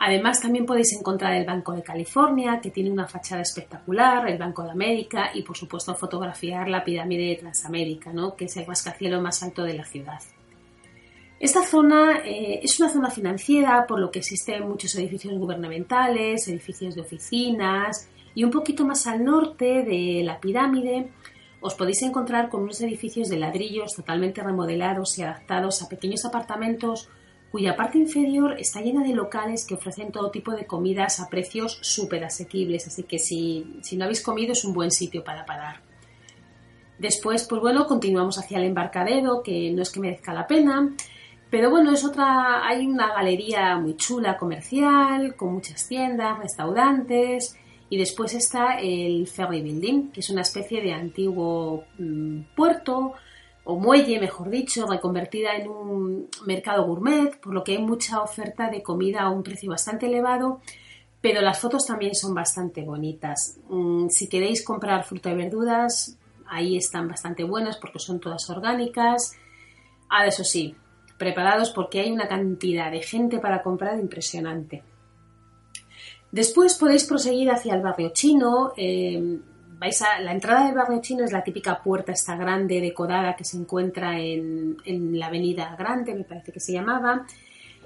Además, 0.00 0.42
también 0.42 0.66
podéis 0.66 0.92
encontrar 0.92 1.32
el 1.32 1.46
Banco 1.46 1.72
de 1.72 1.82
California, 1.82 2.60
que 2.60 2.70
tiene 2.70 2.90
una 2.90 3.08
fachada 3.08 3.40
espectacular, 3.40 4.28
el 4.28 4.36
Banco 4.36 4.62
de 4.64 4.70
América 4.70 5.30
y, 5.32 5.42
por 5.42 5.56
supuesto, 5.56 5.94
fotografiar 5.94 6.68
la 6.68 6.84
pirámide 6.84 7.30
de 7.30 7.36
Transamérica, 7.36 8.12
¿no? 8.12 8.36
que 8.36 8.44
es 8.44 8.56
el 8.58 8.66
rascacielos 8.66 9.22
más 9.22 9.42
alto 9.42 9.62
de 9.62 9.74
la 9.74 9.84
ciudad. 9.84 10.20
Esta 11.40 11.62
zona 11.62 12.18
eh, 12.24 12.60
es 12.62 12.80
una 12.80 12.88
zona 12.88 13.10
financiera, 13.10 13.86
por 13.86 14.00
lo 14.00 14.10
que 14.10 14.18
existen 14.18 14.68
muchos 14.68 14.94
edificios 14.96 15.38
gubernamentales, 15.38 16.48
edificios 16.48 16.96
de 16.96 17.02
oficinas, 17.02 18.08
y 18.34 18.44
un 18.44 18.50
poquito 18.50 18.84
más 18.84 19.06
al 19.06 19.24
norte 19.24 19.84
de 19.84 20.22
la 20.24 20.40
pirámide 20.40 21.10
os 21.60 21.74
podéis 21.74 22.02
encontrar 22.02 22.48
con 22.48 22.62
unos 22.62 22.80
edificios 22.80 23.28
de 23.28 23.36
ladrillos 23.36 23.94
totalmente 23.94 24.42
remodelados 24.42 25.18
y 25.18 25.22
adaptados 25.22 25.82
a 25.82 25.88
pequeños 25.88 26.24
apartamentos 26.24 27.08
cuya 27.50 27.74
parte 27.74 27.98
inferior 27.98 28.56
está 28.58 28.80
llena 28.80 29.02
de 29.02 29.14
locales 29.14 29.66
que 29.66 29.74
ofrecen 29.74 30.12
todo 30.12 30.30
tipo 30.30 30.52
de 30.52 30.66
comidas 30.66 31.18
a 31.18 31.28
precios 31.28 31.78
súper 31.82 32.24
asequibles, 32.24 32.86
así 32.86 33.04
que 33.04 33.18
si, 33.18 33.78
si 33.82 33.96
no 33.96 34.04
habéis 34.04 34.22
comido 34.22 34.52
es 34.52 34.64
un 34.64 34.74
buen 34.74 34.90
sitio 34.90 35.24
para 35.24 35.46
parar. 35.46 35.80
Después, 36.98 37.46
pues 37.48 37.60
bueno, 37.60 37.86
continuamos 37.86 38.38
hacia 38.38 38.58
el 38.58 38.64
embarcadero, 38.64 39.42
que 39.42 39.70
no 39.70 39.82
es 39.82 39.90
que 39.90 40.00
merezca 40.00 40.34
la 40.34 40.46
pena, 40.46 40.94
pero 41.50 41.70
bueno, 41.70 41.92
es 41.92 42.04
otra, 42.04 42.66
hay 42.66 42.86
una 42.86 43.14
galería 43.14 43.78
muy 43.78 43.96
chula 43.96 44.36
comercial, 44.36 45.34
con 45.34 45.54
muchas 45.54 45.88
tiendas, 45.88 46.38
restaurantes, 46.38 47.56
y 47.90 47.96
después 47.96 48.34
está 48.34 48.78
el 48.78 49.26
Ferry 49.26 49.62
Building, 49.62 50.10
que 50.10 50.20
es 50.20 50.28
una 50.28 50.42
especie 50.42 50.82
de 50.82 50.92
antiguo 50.92 51.84
mm, 51.98 52.54
puerto 52.54 53.14
o 53.64 53.78
muelle, 53.78 54.20
mejor 54.20 54.50
dicho, 54.50 54.86
reconvertida 54.86 55.54
en 55.56 55.68
un 55.68 56.28
mercado 56.46 56.86
gourmet, 56.86 57.38
por 57.40 57.54
lo 57.54 57.64
que 57.64 57.72
hay 57.72 57.82
mucha 57.82 58.22
oferta 58.22 58.70
de 58.70 58.82
comida 58.82 59.22
a 59.22 59.30
un 59.30 59.42
precio 59.42 59.70
bastante 59.70 60.06
elevado, 60.06 60.60
pero 61.20 61.40
las 61.40 61.58
fotos 61.58 61.86
también 61.86 62.14
son 62.14 62.34
bastante 62.34 62.82
bonitas. 62.82 63.58
Mm, 63.68 64.08
si 64.08 64.28
queréis 64.28 64.62
comprar 64.62 65.04
fruta 65.04 65.30
y 65.30 65.36
verduras, 65.36 66.18
ahí 66.46 66.76
están 66.76 67.08
bastante 67.08 67.44
buenas 67.44 67.78
porque 67.78 67.98
son 67.98 68.20
todas 68.20 68.48
orgánicas. 68.50 69.36
Ah, 70.08 70.26
eso 70.26 70.44
sí, 70.44 70.74
preparados 71.18 71.70
porque 71.70 72.00
hay 72.00 72.10
una 72.10 72.28
cantidad 72.28 72.90
de 72.90 73.02
gente 73.02 73.38
para 73.38 73.62
comprar 73.62 73.98
impresionante. 73.98 74.82
Después 76.30 76.76
podéis 76.78 77.04
proseguir 77.04 77.50
hacia 77.50 77.74
el 77.74 77.82
barrio 77.82 78.10
chino. 78.10 78.72
Eh, 78.76 79.38
vais 79.78 80.02
a, 80.02 80.20
la 80.20 80.32
entrada 80.32 80.66
del 80.66 80.74
barrio 80.74 81.00
chino 81.00 81.24
es 81.24 81.32
la 81.32 81.42
típica 81.42 81.82
puerta 81.82 82.12
esta 82.12 82.36
grande 82.36 82.80
decorada 82.80 83.34
que 83.34 83.44
se 83.44 83.56
encuentra 83.56 84.18
en, 84.18 84.76
en 84.84 85.18
la 85.18 85.26
avenida 85.26 85.74
grande, 85.76 86.14
me 86.14 86.24
parece 86.24 86.52
que 86.52 86.60
se 86.60 86.72
llamaba, 86.72 87.26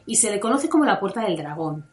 y 0.06 0.16
se 0.16 0.30
le 0.30 0.40
conoce 0.40 0.68
como 0.68 0.84
la 0.84 0.98
puerta 1.00 1.22
del 1.22 1.36
dragón. 1.36 1.84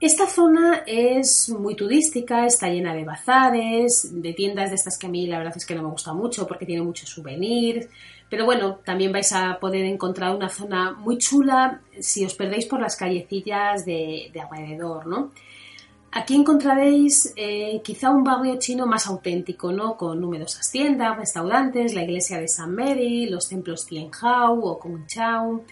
Esta 0.00 0.28
zona 0.28 0.84
es 0.86 1.48
muy 1.48 1.74
turística, 1.74 2.46
está 2.46 2.68
llena 2.68 2.94
de 2.94 3.04
bazares, 3.04 4.08
de 4.12 4.32
tiendas 4.32 4.70
de 4.70 4.76
estas 4.76 4.96
que 4.96 5.08
a 5.08 5.10
mí 5.10 5.26
la 5.26 5.38
verdad 5.38 5.54
es 5.56 5.66
que 5.66 5.74
no 5.74 5.82
me 5.82 5.90
gusta 5.90 6.12
mucho 6.12 6.46
porque 6.46 6.66
tiene 6.66 6.82
muchos 6.82 7.08
souvenirs, 7.08 7.88
pero 8.30 8.44
bueno, 8.44 8.78
también 8.84 9.10
vais 9.10 9.32
a 9.32 9.58
poder 9.58 9.84
encontrar 9.84 10.36
una 10.36 10.48
zona 10.48 10.92
muy 10.92 11.18
chula 11.18 11.80
si 11.98 12.24
os 12.24 12.34
perdéis 12.34 12.66
por 12.66 12.80
las 12.80 12.94
callecillas 12.94 13.84
de, 13.84 14.30
alrededor, 14.40 15.08
¿no? 15.08 15.32
Aquí 16.12 16.36
encontraréis 16.36 17.32
eh, 17.36 17.80
quizá 17.82 18.10
un 18.10 18.22
barrio 18.22 18.56
chino 18.58 18.86
más 18.86 19.08
auténtico, 19.08 19.72
¿no? 19.72 19.96
Con 19.96 20.20
numerosas 20.20 20.70
tiendas, 20.70 21.16
restaurantes, 21.16 21.92
la 21.92 22.04
iglesia 22.04 22.38
de 22.38 22.46
San 22.46 22.72
Mary, 22.72 23.28
los 23.28 23.48
templos 23.48 23.84
Tianhao 23.84 24.60
o 24.60 24.80
Chao 25.08 25.64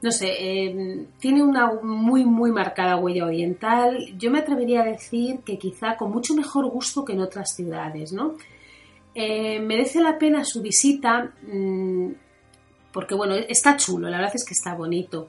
no 0.00 0.12
sé, 0.12 0.34
em, 0.38 1.06
tiene 1.18 1.42
una 1.42 1.72
muy, 1.82 2.24
muy 2.24 2.52
marcada 2.52 2.96
huella 2.96 3.26
oriental. 3.26 3.98
Yo 4.16 4.30
me 4.30 4.38
atrevería 4.38 4.82
a 4.82 4.84
decir 4.84 5.40
que 5.40 5.58
quizá 5.58 5.96
con 5.96 6.12
mucho 6.12 6.34
mejor 6.34 6.68
gusto 6.70 7.04
que 7.04 7.14
en 7.14 7.20
otras 7.20 7.54
ciudades, 7.54 8.12
¿no? 8.12 8.36
Eh, 9.14 9.58
merece 9.60 10.00
la 10.00 10.18
pena 10.18 10.44
su 10.44 10.62
visita 10.62 11.32
mm, 11.42 12.10
porque, 12.92 13.14
bueno, 13.14 13.34
está 13.34 13.76
chulo, 13.76 14.08
la 14.08 14.18
verdad 14.18 14.36
es 14.36 14.44
que 14.44 14.54
está 14.54 14.74
bonito. 14.74 15.28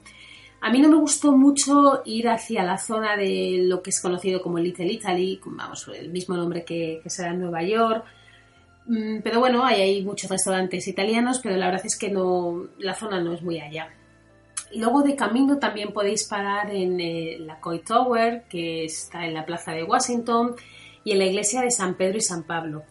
A 0.60 0.70
mí 0.70 0.80
no 0.80 0.88
me 0.88 0.96
gustó 0.96 1.32
mucho 1.32 2.02
ir 2.04 2.28
hacia 2.28 2.62
la 2.62 2.78
zona 2.78 3.16
de 3.16 3.60
lo 3.62 3.82
que 3.82 3.90
es 3.90 4.00
conocido 4.00 4.42
como 4.42 4.58
Little 4.58 4.92
Italy, 4.92 5.40
vamos, 5.44 5.88
el 5.88 6.10
mismo 6.10 6.36
nombre 6.36 6.64
que, 6.64 7.00
que 7.02 7.22
en 7.22 7.40
Nueva 7.40 7.62
York. 7.62 8.04
Mm, 8.86 9.18
pero 9.22 9.40
bueno, 9.40 9.64
hay, 9.64 9.80
hay 9.80 10.04
muchos 10.04 10.30
restaurantes 10.30 10.86
italianos, 10.86 11.40
pero 11.42 11.56
la 11.56 11.66
verdad 11.66 11.86
es 11.86 11.98
que 11.98 12.10
no, 12.10 12.68
la 12.78 12.94
zona 12.94 13.20
no 13.20 13.32
es 13.32 13.42
muy 13.42 13.60
allá. 13.60 13.88
Luego 14.74 15.02
de 15.02 15.16
camino 15.16 15.58
también 15.58 15.92
podéis 15.92 16.24
parar 16.28 16.70
en 16.72 17.00
eh, 17.00 17.38
la 17.40 17.58
Coy 17.58 17.80
Tower, 17.80 18.44
que 18.48 18.84
está 18.84 19.26
en 19.26 19.34
la 19.34 19.44
plaza 19.44 19.72
de 19.72 19.82
Washington, 19.82 20.54
y 21.02 21.12
en 21.12 21.18
la 21.18 21.26
iglesia 21.26 21.62
de 21.62 21.70
San 21.70 21.96
Pedro 21.96 22.18
y 22.18 22.20
San 22.20 22.44
Pablo, 22.44 22.84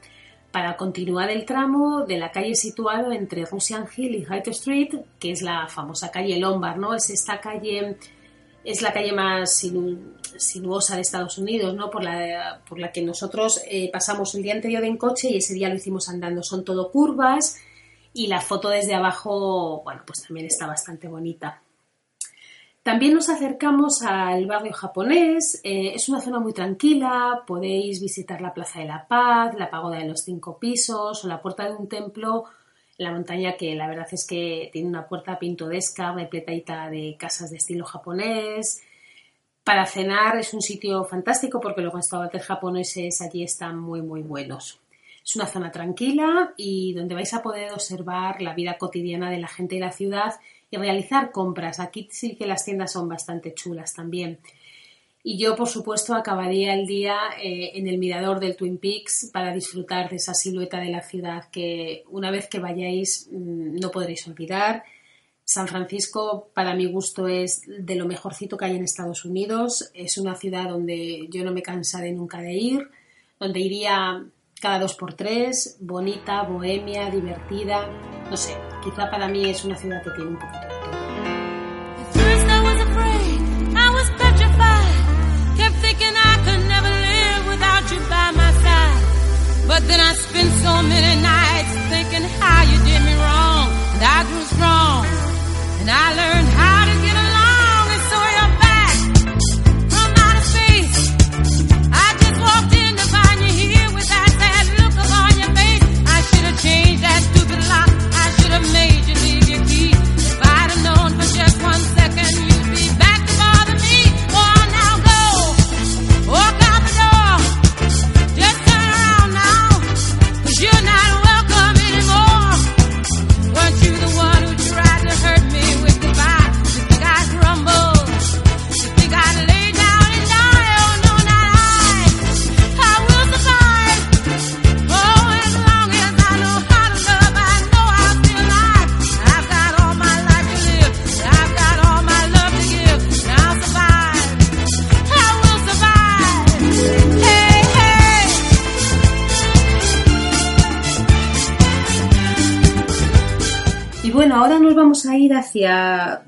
para 0.52 0.76
continuar 0.76 1.30
el 1.30 1.46
tramo 1.46 2.06
de 2.06 2.18
la 2.18 2.32
calle 2.32 2.56
situado 2.56 3.12
entre 3.12 3.46
Russian 3.46 3.86
Hill 3.96 4.16
y 4.16 4.26
High 4.26 4.44
Street, 4.48 4.96
que 5.20 5.32
es 5.32 5.42
la 5.42 5.68
famosa 5.68 6.12
calle 6.12 6.40
Lombard, 6.40 6.78
¿no? 6.78 6.96
Es 6.96 7.10
esta 7.12 7.40
calle, 7.40 7.98
es 8.64 8.82
la 8.82 8.92
calle 8.92 9.14
más 9.14 9.64
sinuosa 10.38 10.96
de 10.96 11.02
Estados 11.02 11.38
Unidos, 11.38 11.76
¿no? 11.76 11.90
Por 11.90 12.04
la, 12.04 12.62
por 12.68 12.80
la 12.80 12.92
que 12.92 13.04
nosotros 13.04 13.62
eh, 13.70 13.90
pasamos 13.94 14.36
el 14.36 14.44
día 14.44 14.56
anterior 14.56 14.84
en 14.84 14.98
coche 14.98 15.30
y 15.30 15.38
ese 15.38 15.54
día 15.54 15.70
lo 15.70 15.76
hicimos 15.76 16.10
andando. 16.10 16.44
Son 16.44 16.66
todo 16.66 16.92
curvas 16.92 17.58
y 18.12 18.28
la 18.28 18.42
foto 18.42 18.70
desde 18.70 18.96
abajo, 18.96 19.82
bueno, 19.84 20.02
pues 20.06 20.24
también 20.24 20.48
está 20.48 20.66
bastante 20.66 21.08
bonita. 21.08 21.62
También 22.84 23.14
nos 23.14 23.30
acercamos 23.30 24.02
al 24.04 24.46
barrio 24.46 24.72
japonés, 24.74 25.60
eh, 25.64 25.92
es 25.96 26.08
una 26.08 26.22
zona 26.22 26.40
muy 26.40 26.54
tranquila, 26.54 27.44
podéis 27.46 28.02
visitar 28.02 28.40
la 28.42 28.54
Plaza 28.54 28.80
de 28.80 28.86
la 28.86 29.06
Paz, 29.06 29.54
la 29.58 29.70
Pagoda 29.70 29.98
de 29.98 30.08
los 30.08 30.22
Cinco 30.22 30.58
Pisos 30.58 31.24
o 31.24 31.28
la 31.28 31.42
puerta 31.42 31.66
de 31.66 31.76
un 31.76 31.90
templo 31.90 32.46
en 32.98 33.06
la 33.06 33.12
montaña 33.12 33.58
que 33.58 33.76
la 33.76 33.88
verdad 33.88 34.08
es 34.12 34.26
que 34.26 34.70
tiene 34.72 34.88
una 34.88 35.08
puerta 35.08 35.38
pintoresca, 35.38 36.14
repletadita 36.14 36.90
de 36.90 37.16
casas 37.20 37.52
de 37.52 37.58
estilo 37.58 37.86
japonés. 37.86 38.82
Para 39.64 39.86
cenar 39.86 40.38
es 40.38 40.54
un 40.54 40.62
sitio 40.62 41.04
fantástico 41.04 41.60
porque 41.60 41.82
los 41.82 41.94
restaurantes 41.94 42.46
japoneses 42.46 43.22
allí 43.22 43.44
están 43.44 43.78
muy 43.78 44.02
muy 44.02 44.22
buenos. 44.22 44.80
Es 45.24 45.36
una 45.36 45.46
zona 45.46 45.72
tranquila 45.72 46.54
y 46.58 46.94
donde 46.94 47.14
vais 47.14 47.34
a 47.34 47.44
poder 47.44 47.72
observar 47.74 48.42
la 48.42 48.54
vida 48.54 48.78
cotidiana 48.78 49.30
de 49.30 49.40
la 49.40 49.48
gente 49.48 49.76
de 49.76 49.82
la 49.82 49.92
ciudad 49.92 50.36
y 50.72 50.78
realizar 50.78 51.32
compras. 51.32 51.80
Aquí 51.80 52.08
sí 52.12 52.36
que 52.36 52.48
las 52.48 52.66
tiendas 52.66 52.92
son 52.92 53.08
bastante 53.10 53.54
chulas 53.54 53.94
también. 53.94 54.40
Y 55.22 55.38
yo, 55.38 55.56
por 55.56 55.68
supuesto, 55.68 56.16
acabaría 56.16 56.74
el 56.74 56.86
día 56.86 57.18
eh, 57.42 57.72
en 57.76 57.88
el 57.88 57.98
mirador 57.98 58.40
del 58.40 58.56
Twin 58.56 58.78
Peaks 58.78 59.30
para 59.34 59.54
disfrutar 59.54 60.10
de 60.10 60.16
esa 60.16 60.34
silueta 60.34 60.80
de 60.80 60.90
la 60.90 61.02
ciudad 61.02 61.50
que 61.52 62.04
una 62.10 62.32
vez 62.32 62.48
que 62.48 62.60
vayáis 62.60 63.28
mm, 63.32 63.76
no 63.80 63.92
podréis 63.92 64.28
olvidar. 64.28 64.84
San 65.44 65.68
Francisco, 65.68 66.50
para 66.54 66.76
mi 66.76 66.86
gusto, 66.86 67.28
es 67.28 67.64
de 67.68 67.96
lo 67.96 68.06
mejorcito 68.06 68.56
que 68.56 68.66
hay 68.66 68.76
en 68.76 68.84
Estados 68.84 69.26
Unidos. 69.26 69.90
Es 69.94 70.18
una 70.18 70.36
ciudad 70.36 70.70
donde 70.70 71.28
yo 71.30 71.44
no 71.44 71.52
me 71.52 71.64
cansaré 71.64 72.12
nunca 72.14 72.40
de 72.40 72.54
ir, 72.54 72.88
donde 73.40 73.60
iría 73.60 74.24
cada 74.60 74.80
dos 74.80 74.94
por 74.96 75.14
tres, 75.14 75.78
bonita, 75.80 76.44
bohemia, 76.44 77.10
divertida. 77.10 77.88
No 78.30 78.38
sé, 78.38 78.58
quizá 78.84 79.10
para 79.10 79.28
mí 79.28 79.50
es 79.50 79.64
una 79.64 79.76
ciudad 79.76 80.04
que 80.04 80.12
tiene 80.12 80.32
un 80.32 80.40
poquito 80.40 80.60
de 80.60 80.68
todo. 80.68 81.00
But 89.70 89.88
then 89.88 90.00
I 90.00 90.14
spent 90.16 90.50
so 90.66 90.82
many 90.82 91.22
nights 91.22 91.74
thinking 91.94 92.26
how 92.42 92.64
you 92.64 92.78
did 92.90 93.02
me 93.06 93.14
wrong. 93.22 93.70
And 93.94 94.04
I 94.04 94.20
grew 94.28 94.46
strong. 94.56 95.06
And 95.80 95.90
I 95.90 96.08
learned 96.20 96.50
how 96.58 96.79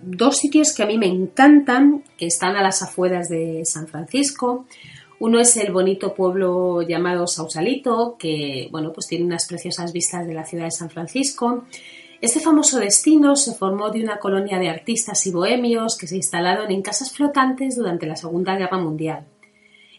dos 0.01 0.37
sitios 0.37 0.73
que 0.73 0.83
a 0.83 0.85
mí 0.85 0.97
me 0.97 1.07
encantan, 1.07 2.03
que 2.17 2.27
están 2.27 2.55
a 2.55 2.61
las 2.61 2.81
afueras 2.81 3.29
de 3.29 3.63
San 3.65 3.87
Francisco. 3.87 4.65
Uno 5.19 5.39
es 5.39 5.55
el 5.57 5.71
bonito 5.71 6.13
pueblo 6.13 6.81
llamado 6.81 7.27
Sausalito, 7.27 8.15
que 8.17 8.67
bueno, 8.71 8.91
pues 8.91 9.07
tiene 9.07 9.25
unas 9.25 9.47
preciosas 9.47 9.93
vistas 9.93 10.25
de 10.25 10.33
la 10.33 10.45
ciudad 10.45 10.65
de 10.65 10.71
San 10.71 10.89
Francisco. 10.89 11.65
Este 12.21 12.39
famoso 12.39 12.79
destino 12.79 13.35
se 13.35 13.53
formó 13.53 13.89
de 13.89 14.03
una 14.03 14.17
colonia 14.17 14.59
de 14.59 14.69
artistas 14.69 15.25
y 15.27 15.31
bohemios 15.31 15.97
que 15.97 16.07
se 16.07 16.15
instalaron 16.15 16.71
en 16.71 16.81
casas 16.81 17.11
flotantes 17.11 17.75
durante 17.75 18.05
la 18.05 18.15
Segunda 18.15 18.55
Guerra 18.55 18.77
Mundial. 18.77 19.25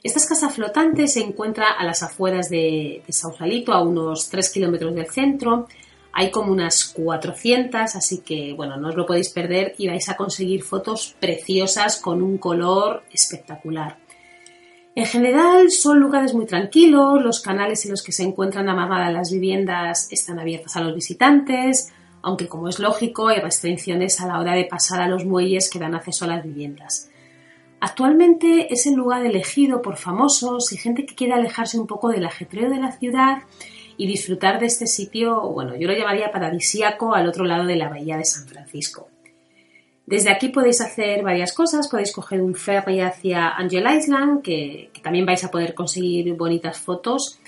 Estas 0.03 0.27
casas 0.27 0.55
flotantes 0.55 1.13
se 1.13 1.21
encuentran 1.21 1.69
a 1.79 1.85
las 1.85 2.03
afueras 2.03 2.49
de, 2.49 3.03
de 3.07 3.13
Sausalito, 3.13 3.73
a 3.73 3.83
unos 3.83 4.29
3 4.29 4.51
kilómetros 4.51 4.95
del 4.95 5.07
centro. 5.07 5.69
Hay 6.13 6.31
como 6.31 6.53
unas 6.53 6.85
400, 6.85 7.97
así 7.97 8.19
que 8.19 8.53
bueno, 8.55 8.77
no 8.77 8.89
os 8.89 8.97
lo 8.97 9.07
podéis 9.07 9.31
perder 9.31 9.75
y 9.79 9.89
vais 9.89 10.09
a 10.09 10.17
conseguir 10.17 10.63
fotos 10.63 11.17
preciosas 11.19 11.99
con 12.01 12.23
un 12.23 12.39
color 12.39 13.03
espectacular. 13.13 13.97
En 14.95 15.07
general 15.07 15.71
son 15.71 16.01
lugares 16.01 16.35
muy 16.35 16.45
tranquilos, 16.45 17.23
los 17.23 17.41
canales 17.41 17.85
en 17.87 17.93
los 17.93 18.03
que 18.03 18.13
se 18.13 18.25
encuentran 18.25 18.69
amarradas 18.69 19.13
las 19.13 19.33
viviendas 19.33 20.13
están 20.13 20.39
abiertos 20.39 20.77
a 20.77 20.83
los 20.83 20.95
visitantes, 20.95 21.91
aunque 22.21 22.47
como 22.47 22.69
es 22.69 22.79
lógico 22.79 23.29
hay 23.29 23.41
restricciones 23.41 24.21
a 24.21 24.27
la 24.27 24.39
hora 24.39 24.55
de 24.55 24.67
pasar 24.67 25.01
a 25.01 25.09
los 25.09 25.25
muelles 25.25 25.71
que 25.71 25.79
dan 25.79 25.95
acceso 25.95 26.27
a 26.27 26.29
las 26.29 26.45
viviendas. 26.45 27.11
Actualmente 27.81 28.73
es 28.73 28.87
el 28.87 28.95
lugar 28.95 29.25
elegido 29.25 29.83
por 29.83 29.97
famosos 29.97 30.73
y 30.73 30.77
gente 30.77 31.05
que 31.05 31.15
quiere 31.15 31.33
alejarse 31.33 31.81
un 31.81 31.87
poco 31.87 32.11
del 32.11 32.27
ajetreo 32.27 32.71
de 32.71 32.79
la 32.79 32.93
ciudad 32.93 33.39
y 33.97 34.07
disfrutar 34.07 34.59
de 34.59 34.67
este 34.67 34.87
sitio, 34.87 35.41
bueno, 35.51 35.77
yo 35.77 35.89
lo 35.89 35.95
llamaría 35.95 36.31
paradisíaco 36.31 37.15
al 37.15 37.29
otro 37.29 37.45
lado 37.45 37.65
de 37.67 37.77
la 37.77 37.89
bahía 37.89 38.17
de 38.17 38.25
San 38.25 38.47
Francisco. 38.47 39.09
Desde 40.07 40.31
aquí 40.31 40.49
podéis 40.49 40.81
hacer 40.81 41.23
varias 41.23 41.53
cosas, 41.53 41.89
podéis 41.89 42.13
coger 42.13 42.43
un 42.43 42.55
ferry 42.55 43.01
hacia 43.01 43.51
Angel 43.51 43.87
Island, 43.97 44.43
que, 44.43 44.91
también 45.03 45.27
vais 45.27 45.45
a 45.45 45.51
poder 45.51 45.75
conseguir 45.75 46.35
bonitas 46.35 46.79
fotos, 46.81 47.39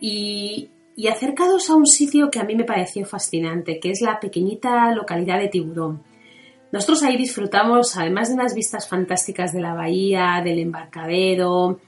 y, 0.00 0.68
y 0.96 1.08
acercados 1.08 1.70
a 1.70 1.74
un 1.74 1.86
sitio 1.86 2.30
que 2.30 2.38
a 2.38 2.44
mí 2.44 2.54
me 2.54 2.64
pareció 2.64 3.06
fascinante, 3.06 3.80
que 3.80 3.90
es 3.90 4.00
la 4.00 4.20
pequeñita 4.20 4.92
localidad 4.94 5.38
de 5.38 5.48
Tiburón. 5.48 6.02
Nosotros 6.70 7.02
ahí 7.02 7.16
disfrutamos, 7.16 7.96
además 7.96 8.28
de 8.28 8.34
unas 8.34 8.54
vistas 8.54 8.88
fantásticas 8.88 9.52
de 9.52 9.62
la 9.62 9.72
bahía, 9.72 10.42
del 10.44 10.58
embarcadero, 10.58 11.80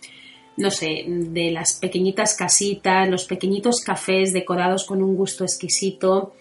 no 0.60 0.70
sé, 0.70 1.04
de 1.08 1.50
las 1.50 1.74
pequeñitas 1.74 2.36
casitas, 2.36 3.08
los 3.08 3.24
pequeñitos 3.24 3.80
cafés 3.80 4.32
decorados 4.32 4.84
con 4.84 5.02
un 5.02 5.16
gusto 5.16 5.42
exquisito. 5.42 6.34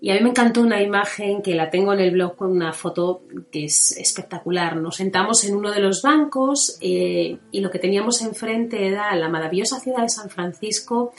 Y 0.00 0.10
a 0.10 0.14
mí 0.14 0.20
me 0.22 0.30
encantó 0.30 0.62
una 0.62 0.82
imagen 0.82 1.42
que 1.42 1.54
la 1.54 1.68
tengo 1.68 1.92
en 1.92 2.00
el 2.00 2.12
blog 2.12 2.34
con 2.34 2.50
una 2.50 2.72
foto 2.72 3.22
que 3.52 3.66
es 3.66 3.92
espectacular. 3.98 4.76
Nos 4.76 4.96
sentamos 4.96 5.44
en 5.44 5.54
uno 5.54 5.70
de 5.70 5.80
los 5.80 6.00
bancos 6.00 6.78
eh, 6.80 7.36
y 7.52 7.60
lo 7.60 7.70
que 7.70 7.78
teníamos 7.78 8.22
enfrente 8.22 8.86
era 8.86 9.14
la 9.14 9.28
maravillosa 9.28 9.78
ciudad 9.78 10.02
de 10.02 10.08
San 10.08 10.30
Francisco 10.30 11.12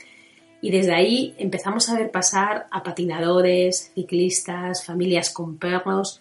y 0.61 0.71
desde 0.71 0.95
ahí 0.95 1.35
empezamos 1.37 1.89
a 1.89 1.95
ver 1.95 2.09
pasar 2.09 2.65
a 2.71 2.81
patinadores, 2.81 3.91
ciclistas, 3.93 4.83
familias 4.83 5.31
con 5.31 5.57
perros 5.57 6.19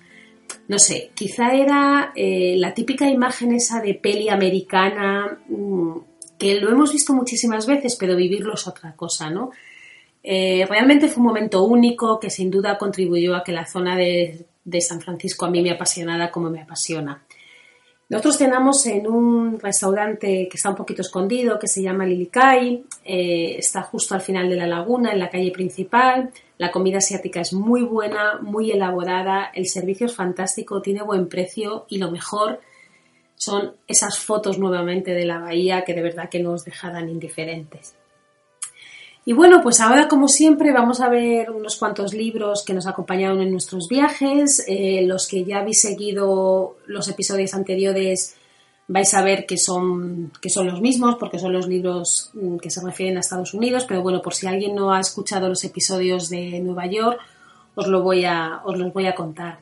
no 0.69 0.79
sé, 0.79 1.11
quizá 1.15 1.55
era 1.55 2.13
eh, 2.15 2.55
la 2.57 2.75
típica 2.75 3.09
imagen 3.09 3.53
esa 3.53 3.81
de 3.81 3.95
peli 3.95 4.29
americana, 4.29 5.39
mm, 5.49 5.97
que 6.41 6.59
lo 6.59 6.71
hemos 6.71 6.93
visto 6.93 7.13
muchísimas 7.13 7.67
veces, 7.67 7.97
pero 8.01 8.17
vivirlo 8.17 8.55
es 8.55 8.67
otra 8.67 8.97
cosa, 8.97 9.31
¿no? 9.31 9.51
Eh, 10.23 10.67
realmente 10.69 11.09
fue 11.09 11.21
un 11.21 11.29
momento 11.29 11.63
único 11.63 12.19
que 12.19 12.31
sin 12.31 12.51
duda 12.51 12.79
contribuyó 12.79 13.37
a 13.37 13.45
que 13.45 13.53
la 13.53 13.67
zona 13.67 13.97
de, 13.97 14.47
de 14.65 14.81
San 14.81 15.01
Francisco 15.01 15.45
a 15.47 15.51
mí 15.51 15.63
me 15.63 15.71
apasionara 15.71 16.31
como 16.31 16.51
me 16.51 16.63
apasiona. 16.63 17.23
Nosotros 18.09 18.39
cenamos 18.39 18.85
en 18.87 19.07
un 19.07 19.61
restaurante 19.61 20.49
que 20.51 20.57
está 20.57 20.71
un 20.71 20.75
poquito 20.75 21.03
escondido, 21.03 21.61
que 21.61 21.69
se 21.69 21.81
llama 21.81 22.05
Lilikai, 22.05 22.85
eh, 23.05 23.55
está 23.57 23.83
justo 23.83 24.15
al 24.15 24.21
final 24.21 24.49
de 24.49 24.57
la 24.57 24.67
laguna, 24.67 25.13
en 25.13 25.21
la 25.21 25.31
calle 25.31 25.53
principal. 25.53 26.31
La 26.59 26.73
comida 26.73 26.99
asiática 26.99 27.41
es 27.41 27.53
muy 27.53 27.83
buena, 27.83 28.41
muy 28.41 28.73
elaborada, 28.73 29.53
el 29.55 29.69
servicio 29.69 30.07
es 30.07 30.15
fantástico, 30.15 30.83
tiene 30.83 31.03
buen 31.03 31.29
precio 31.29 31.87
y 31.89 31.99
lo 31.99 32.11
mejor 32.11 32.61
son 33.41 33.73
esas 33.89 34.19
fotos 34.19 34.59
nuevamente 34.59 35.13
de 35.13 35.25
la 35.25 35.39
bahía 35.39 35.83
que 35.83 35.95
de 35.95 36.03
verdad 36.03 36.29
que 36.29 36.41
nos 36.41 36.67
dejarán 36.67 37.09
indiferentes. 37.09 37.95
Y 39.25 39.33
bueno, 39.33 39.63
pues 39.63 39.81
ahora 39.81 40.09
como 40.09 40.29
siempre 40.29 40.73
vamos 40.73 41.01
a 41.01 41.09
ver 41.09 41.51
unos 41.51 41.77
cuantos 41.77 42.13
libros 42.13 42.63
que 42.67 42.75
nos 42.75 42.87
acompañaron 42.87 43.41
en 43.41 43.51
nuestros 43.51 43.89
viajes. 43.89 44.63
Eh, 44.69 45.05
los 45.07 45.27
que 45.27 45.43
ya 45.45 45.61
habéis 45.61 45.81
seguido 45.81 46.77
los 46.87 47.09
episodios 47.09 47.55
anteriores 47.55 48.37
vais 48.89 49.15
a 49.15 49.23
ver 49.23 49.47
que 49.47 49.57
son, 49.57 50.33
que 50.43 50.51
son 50.51 50.67
los 50.67 50.83
mismos 50.83 51.17
porque 51.19 51.39
son 51.39 51.55
los 51.55 51.67
libros 51.67 52.33
mm, 52.35 52.59
que 52.59 52.69
se 52.69 52.85
refieren 52.85 53.17
a 53.17 53.21
Estados 53.21 53.55
Unidos, 53.55 53.87
pero 53.89 54.03
bueno, 54.03 54.21
por 54.21 54.35
si 54.35 54.49
alguien 54.49 54.75
no 54.75 54.93
ha 54.93 55.01
escuchado 55.01 55.49
los 55.49 55.65
episodios 55.65 56.29
de 56.29 56.61
Nueva 56.61 56.87
York, 56.87 57.19
os, 57.75 57.87
lo 57.87 58.03
voy 58.03 58.27
a, 58.27 58.61
os 58.65 58.77
los 58.77 58.93
voy 58.93 59.07
a 59.07 59.15
contar. 59.15 59.61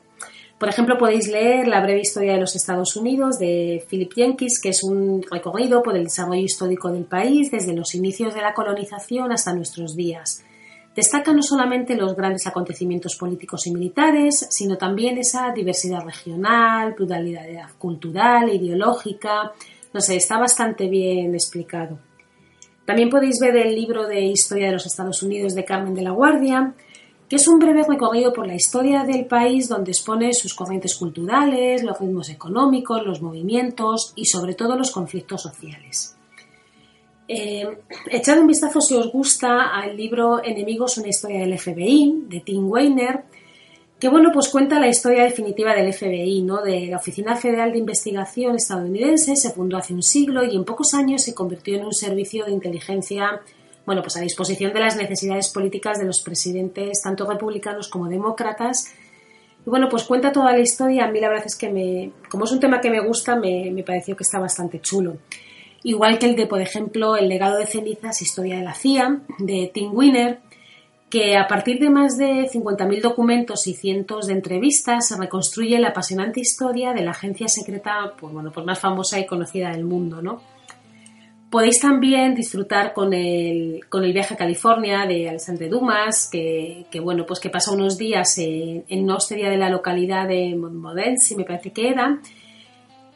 Por 0.59 0.67
ejemplo, 0.67 0.97
podéis 0.97 1.29
leer 1.29 1.69
La 1.69 1.81
breve 1.81 2.01
historia 2.01 2.33
de 2.33 2.41
los 2.41 2.53
Estados 2.53 2.97
Unidos 2.97 3.39
de 3.39 3.85
Philip 3.89 4.11
Jenkins, 4.13 4.59
que 4.61 4.69
es 4.69 4.83
un 4.83 5.23
recorrido 5.23 5.81
por 5.81 5.95
el 5.95 6.03
desarrollo 6.03 6.41
histórico 6.41 6.91
del 6.91 7.05
país 7.05 7.49
desde 7.49 7.73
los 7.73 7.95
inicios 7.95 8.35
de 8.35 8.41
la 8.41 8.53
colonización 8.53 9.31
hasta 9.31 9.53
nuestros 9.53 9.95
días. 9.95 10.43
Destaca 10.93 11.31
no 11.31 11.43
solamente 11.43 11.95
los 11.95 12.13
grandes 12.13 12.45
acontecimientos 12.45 13.15
políticos 13.15 13.67
y 13.67 13.71
militares, 13.71 14.47
sino 14.49 14.77
también 14.77 15.17
esa 15.17 15.53
diversidad 15.53 16.03
regional, 16.03 16.93
pluralidad 16.93 17.69
cultural, 17.77 18.53
ideológica. 18.53 19.53
No 19.93 20.01
sé, 20.01 20.17
está 20.17 20.37
bastante 20.39 20.89
bien 20.89 21.35
explicado. 21.35 21.99
También 22.83 23.09
podéis 23.09 23.39
ver 23.39 23.55
el 23.55 23.75
libro 23.75 24.07
de 24.07 24.23
Historia 24.23 24.65
de 24.65 24.73
los 24.73 24.85
Estados 24.85 25.23
Unidos 25.23 25.55
de 25.55 25.63
Carmen 25.63 25.93
de 25.93 26.01
la 26.01 26.11
Guardia, 26.11 26.73
que 27.29 27.35
es 27.35 27.47
un 27.47 27.59
breve 27.59 27.83
recorrido 27.87 28.33
por 28.33 28.47
la 28.47 28.55
historia 28.55 29.03
del 29.03 29.25
país 29.25 29.69
donde 29.69 29.91
expone 29.91 30.33
sus 30.33 30.55
corrientes 30.55 30.95
culturales, 30.95 31.83
los 31.83 31.99
ritmos 31.99 32.29
económicos, 32.29 33.05
los 33.05 33.21
movimientos 33.21 34.13
y 34.15 34.25
sobre 34.25 34.55
todo 34.55 34.75
los 34.75 34.89
conflictos 34.89 35.43
sociales. 35.43 36.17
Eh, 37.27 37.67
echad 38.09 38.39
un 38.39 38.47
vistazo 38.47 38.81
si 38.81 38.95
os 38.95 39.11
gusta 39.11 39.69
al 39.69 39.95
libro 39.95 40.43
Enemigos, 40.43 40.97
una 40.97 41.09
historia 41.09 41.41
del 41.41 41.59
FBI 41.59 42.23
de 42.27 42.39
Tim 42.39 42.67
Weiner, 42.67 43.23
que 43.99 44.09
bueno, 44.09 44.31
pues 44.33 44.47
cuenta 44.49 44.79
la 44.79 44.87
historia 44.87 45.23
definitiva 45.25 45.75
del 45.75 45.93
FBI, 45.93 46.41
¿no? 46.41 46.63
De 46.63 46.87
la 46.87 46.97
Oficina 46.97 47.35
Federal 47.35 47.71
de 47.71 47.77
Investigación 47.77 48.55
estadounidense, 48.55 49.35
se 49.35 49.51
fundó 49.51 49.77
hace 49.77 49.93
un 49.93 50.01
siglo 50.01 50.43
y 50.43 50.55
en 50.55 50.65
pocos 50.65 50.95
años 50.95 51.21
se 51.21 51.35
convirtió 51.35 51.75
en 51.75 51.85
un 51.85 51.93
servicio 51.93 52.45
de 52.45 52.53
inteligencia 52.53 53.41
bueno, 53.85 54.01
pues 54.01 54.17
a 54.17 54.21
disposición 54.21 54.73
de 54.73 54.79
las 54.79 54.95
necesidades 54.95 55.49
políticas 55.49 55.97
de 55.97 56.05
los 56.05 56.21
presidentes, 56.21 57.01
tanto 57.01 57.29
republicanos 57.29 57.87
como 57.87 58.07
demócratas. 58.07 58.93
Y 59.65 59.69
bueno, 59.69 59.89
pues 59.89 60.03
cuenta 60.03 60.31
toda 60.31 60.51
la 60.51 60.59
historia. 60.59 61.05
A 61.05 61.11
mí 61.11 61.19
la 61.19 61.29
verdad 61.29 61.45
es 61.47 61.55
que 61.55 61.69
me, 61.69 62.11
como 62.29 62.45
es 62.45 62.51
un 62.51 62.59
tema 62.59 62.81
que 62.81 62.89
me 62.89 62.99
gusta, 62.99 63.35
me, 63.35 63.83
pareció 63.85 64.15
que 64.15 64.23
está 64.23 64.39
bastante 64.39 64.79
chulo. 64.79 65.17
Igual 65.83 66.19
que 66.19 66.27
el 66.27 66.35
de, 66.35 66.45
por 66.45 66.61
ejemplo, 66.61 67.15
El 67.15 67.29
legado 67.29 67.57
de 67.57 67.65
cenizas, 67.65 68.21
historia 68.21 68.57
de 68.57 68.63
la 68.63 68.73
CIA, 68.73 69.21
de 69.39 69.71
Tim 69.73 69.91
Winner, 69.93 70.39
que 71.09 71.37
a 71.37 71.47
partir 71.47 71.79
de 71.79 71.89
más 71.89 72.17
de 72.17 72.49
50.000 72.49 73.01
documentos 73.01 73.65
y 73.65 73.73
cientos 73.73 74.27
de 74.27 74.33
entrevistas 74.33 75.07
se 75.07 75.17
reconstruye 75.17 75.79
la 75.79 75.89
apasionante 75.89 76.39
historia 76.39 76.93
de 76.93 77.01
la 77.01 77.11
agencia 77.11 77.47
secreta 77.47 78.13
pues, 78.19 78.31
bueno, 78.31 78.51
pues 78.51 78.65
más 78.65 78.77
famosa 78.77 79.19
y 79.19 79.25
conocida 79.25 79.71
del 79.71 79.85
mundo, 79.85 80.21
¿no? 80.21 80.41
Podéis 81.49 81.79
también 81.79 82.35
disfrutar 82.35 82.93
con 82.93 83.11
el, 83.11 83.85
con 83.89 84.03
el 84.03 84.13
viaje 84.13 84.35
a 84.35 84.37
California 84.37 85.07
de 85.07 85.29
Alexandre 85.29 85.67
Dumas, 85.67 86.29
que, 86.31 86.85
bueno, 87.01 87.25
pues 87.25 87.39
que 87.39 87.49
pasa 87.49 87.71
unos 87.71 87.97
días 87.97 88.37
en, 88.37 88.85
en 88.87 89.03
una 89.03 89.15
hostería 89.15 89.49
de 89.49 89.57
la 89.57 89.69
localidad 89.69 90.27
de 90.27 90.53
Montmorency, 90.55 91.35
me 91.35 91.45
parece 91.45 91.71
que 91.71 91.89
era. 91.89 92.19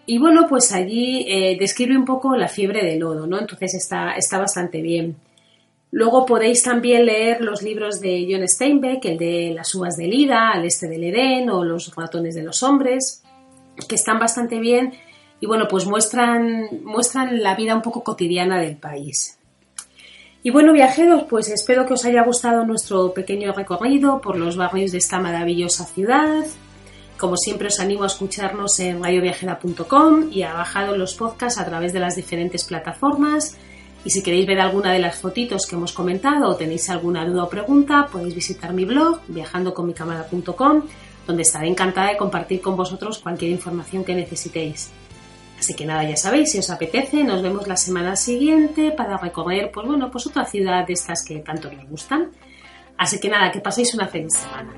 Y 0.08 0.18
bueno, 0.18 0.48
pues 0.50 0.72
allí 0.74 1.26
eh, 1.28 1.58
describe 1.60 1.96
un 1.96 2.06
poco 2.06 2.36
la 2.36 2.48
fiebre 2.48 2.84
del 2.84 3.00
lodo, 3.00 3.28
¿no? 3.28 3.40
Entonces 3.40 3.76
está, 3.76 4.14
está 4.16 4.40
bastante 4.40 4.82
bien. 4.82 5.16
Luego 5.92 6.26
podéis 6.26 6.64
también 6.64 7.06
leer 7.06 7.42
los 7.42 7.62
libros 7.62 8.02
de 8.02 8.28
John 8.28 8.48
Steinbeck, 8.48 9.06
el 9.06 9.18
de 9.20 9.54
Las 9.54 9.76
uvas 9.76 9.96
de 9.96 10.08
Lida, 10.08 10.50
Al 10.50 10.66
este 10.66 10.88
del 10.88 11.04
Edén 11.04 11.52
o 11.52 11.64
Los 11.64 11.96
ratones 11.96 12.34
de 12.34 12.42
los 12.42 12.64
hombres, 12.64 13.24
que 13.88 13.94
están 13.94 14.18
bastante 14.18 14.60
bien 14.60 14.94
y 15.44 15.46
bueno, 15.46 15.68
pues 15.68 15.86
muestran, 15.86 16.70
muestran 16.86 17.44
la 17.44 17.54
vida 17.54 17.76
un 17.76 17.82
poco 17.82 18.02
cotidiana 18.02 18.62
del 18.62 18.78
país. 18.78 19.38
Y 20.42 20.52
bueno, 20.52 20.72
viajeros, 20.72 21.24
pues 21.30 21.50
espero 21.50 21.86
que 21.86 21.96
os 21.96 22.06
haya 22.06 22.24
gustado 22.24 22.64
nuestro 22.64 23.14
pequeño 23.14 23.52
recorrido 23.52 24.22
por 24.22 24.38
los 24.38 24.56
barrios 24.56 24.94
de 24.94 25.00
esta 25.00 25.20
maravillosa 25.20 25.84
ciudad. 25.84 26.46
Como 27.18 27.36
siempre 27.36 27.68
os 27.68 27.82
animo 27.82 28.06
a 28.06 28.08
escucharnos 28.08 28.80
en 28.80 29.04
radioviajera.com 29.04 30.30
y 30.32 30.44
a 30.44 30.54
bajar 30.54 30.88
los 30.98 31.14
podcasts 31.14 31.60
a 31.60 31.66
través 31.66 31.92
de 31.92 32.00
las 32.00 32.16
diferentes 32.16 32.64
plataformas. 32.64 33.58
Y 34.06 34.12
si 34.12 34.24
queréis 34.24 34.48
ver 34.48 34.62
alguna 34.62 34.94
de 34.94 35.00
las 35.00 35.20
fotitos 35.20 35.66
que 35.66 35.76
hemos 35.76 35.92
comentado 35.92 36.52
o 36.52 36.56
tenéis 36.56 36.90
alguna 36.90 37.26
duda 37.26 37.44
o 37.44 37.50
pregunta, 37.50 38.08
podéis 38.10 38.34
visitar 38.34 38.72
mi 38.72 38.86
blog 38.86 39.20
viajandoconmicamara.com, 39.28 40.84
donde 41.28 41.42
estaré 41.42 41.68
encantada 41.68 42.12
de 42.12 42.18
compartir 42.18 42.62
con 42.62 42.78
vosotros 42.78 43.20
cualquier 43.20 43.52
información 43.52 44.06
que 44.06 44.16
necesitéis. 44.16 45.03
Así 45.64 45.76
que 45.76 45.86
nada, 45.86 46.04
ya 46.04 46.18
sabéis, 46.18 46.52
si 46.52 46.60
os 46.60 46.70
apetece, 46.70 47.24
nos 47.24 47.42
vemos 47.42 47.66
la 47.68 47.78
semana 47.78 48.18
siguiente 48.18 48.92
para 48.92 49.16
recorrer, 49.16 49.72
pues 49.72 49.88
bueno, 49.88 50.12
pues 50.12 50.28
otra 50.28 50.44
ciudad 50.44 50.86
de 50.86 50.92
estas 50.92 51.24
que 51.24 51.40
tanto 51.40 51.72
me 51.72 51.86
gustan. 51.86 52.32
Así 52.98 53.18
que 53.18 53.30
nada, 53.30 53.50
que 53.50 53.62
paséis 53.62 53.94
una 53.94 54.10
feliz 54.10 54.34
semana. 54.34 54.74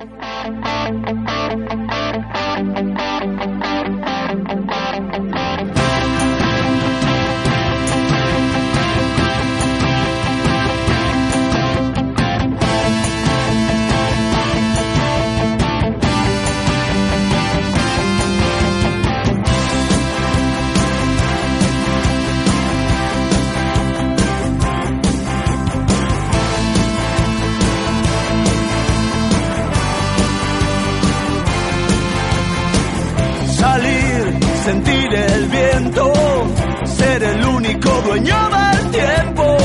Dueño 38.15 38.49
del 38.49 38.91
tiempo, 38.91 39.57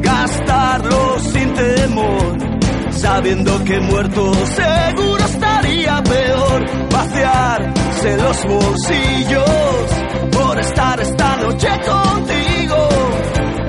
gastarlo 0.00 1.18
sin 1.20 1.52
temor, 1.52 2.38
sabiendo 2.90 3.64
que 3.64 3.80
muerto 3.80 4.32
seguro 4.46 5.24
estaría 5.26 6.02
peor, 6.02 6.64
vaciarse 6.90 8.16
los 8.16 8.44
bolsillos 8.44 9.86
por 10.32 10.58
estar 10.58 11.00
esta 11.00 11.36
noche 11.36 11.68
contigo, 11.86 12.88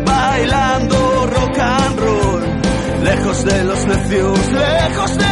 bailando 0.06 1.28
rock 1.28 1.60
and 1.60 2.00
roll, 2.00 3.04
lejos 3.04 3.44
de 3.44 3.64
los 3.66 3.88
necios, 3.88 4.52
lejos 4.54 5.18
de 5.18 5.27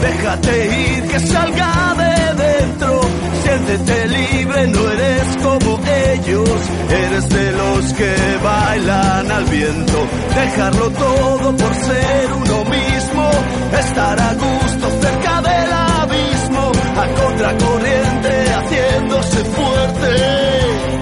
déjate 0.00 0.66
ir, 0.66 1.02
que 1.08 1.20
salga 1.20 1.94
de 1.98 2.44
dentro, 2.44 3.00
siéntete 3.42 4.08
libre, 4.08 4.66
no 4.68 4.90
eres 4.92 5.36
como 5.42 5.80
ellos, 6.12 6.60
eres 6.90 7.28
de 7.28 7.52
los 7.52 7.92
que 7.94 8.14
bailan 8.42 9.30
al 9.30 9.44
viento, 9.44 10.06
dejarlo 10.34 10.90
todo 10.90 11.56
por 11.56 11.74
ser 11.74 12.32
uno 12.32 12.64
mismo, 12.64 13.30
estar 13.80 14.20
a 14.20 14.34
gusto 14.34 14.90
cerca 15.00 15.42
del 15.42 15.72
abismo, 15.72 16.72
a 16.96 17.06
contracorriente, 17.20 18.54
haciéndose 18.54 19.44
fuerte. 19.44 20.95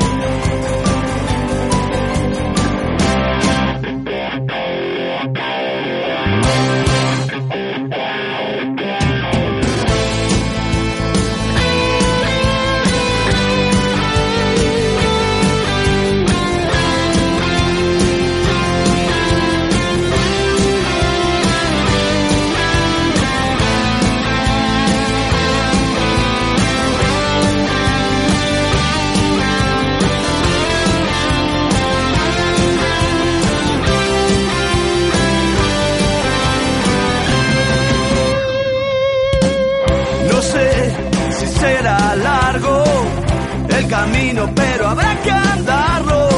Camino, 43.88 44.50
pero 44.54 44.88
habrá 44.88 45.22
que 45.22 45.30
andarlo. 45.30 46.28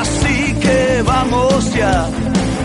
Así 0.00 0.54
que 0.60 1.02
vamos 1.04 1.74
ya. 1.74 2.08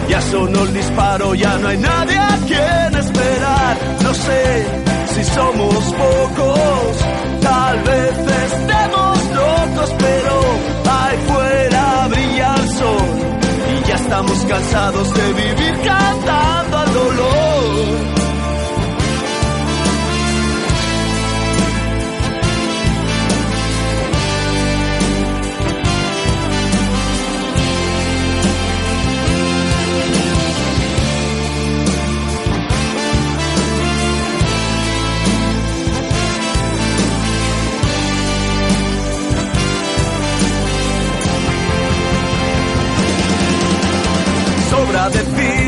Ya 0.10 0.22
sonó 0.22 0.64
el 0.64 0.74
disparo, 0.74 1.34
ya 1.34 1.58
no 1.58 1.68
hay 1.70 1.78
nadie 1.78 2.18
a 2.18 2.38
quien 2.48 3.00
esperar. 3.04 3.78
No 4.04 4.14
sé 4.14 4.66
si 5.14 5.24
somos 5.24 5.84
pocos, 6.04 6.98
tal 7.42 7.80
vez 7.84 8.18
estemos 8.52 9.18
locos, 9.42 9.96
pero 9.98 10.34
ahí 11.00 11.18
fuera 11.28 12.08
brilla 12.10 12.56
el 12.56 12.70
sol. 12.70 13.10
Y 13.74 13.88
ya 13.88 13.96
estamos 13.96 14.46
cansados 14.46 15.14
de 15.14 15.34
vivir 15.34 15.80
cantando 15.84 16.78
al 16.78 16.94
dolor. 16.94 18.13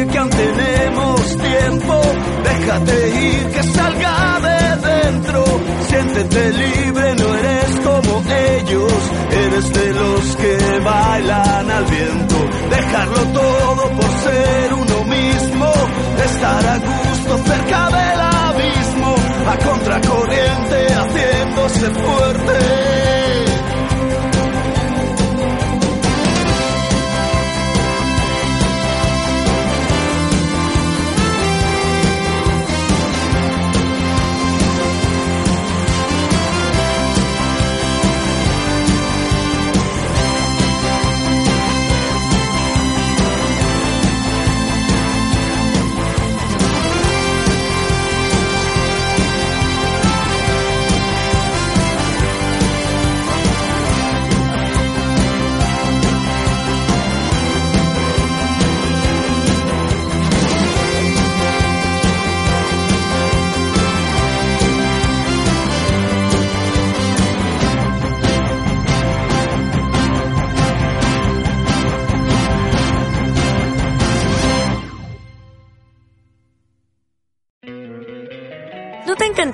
Que 0.07 0.17
aún 0.17 0.29
tenemos 0.29 1.37
tiempo. 1.37 2.01
Déjate 2.43 3.09
ir, 3.09 3.51
que 3.51 3.63
salga 3.63 4.39
de 4.47 4.87
dentro. 4.89 5.43
Siéntete 5.87 6.53
libre, 6.53 7.15
no 7.15 7.35
eres 7.35 7.79
como 7.83 8.23
ellos. 8.57 8.93
Eres 9.31 9.73
de 9.73 9.93
los 9.93 10.35
que 10.35 10.79
bailan 10.83 11.71
al 11.71 11.85
viento. 11.85 12.35
Dejarlo 12.69 13.23
todo 13.41 13.89
por 13.97 14.11
ser 14.25 14.73
uno 14.73 15.03
mismo. 15.05 15.73
Estar 16.25 16.65
a 16.65 16.77
gusto 16.77 17.37
cerca 17.45 17.85
del 17.97 18.19
abismo. 18.21 19.15
A 19.47 19.57
contracorriente, 19.57 20.93
haciéndose 20.93 21.85
fuerte. 21.91 23.34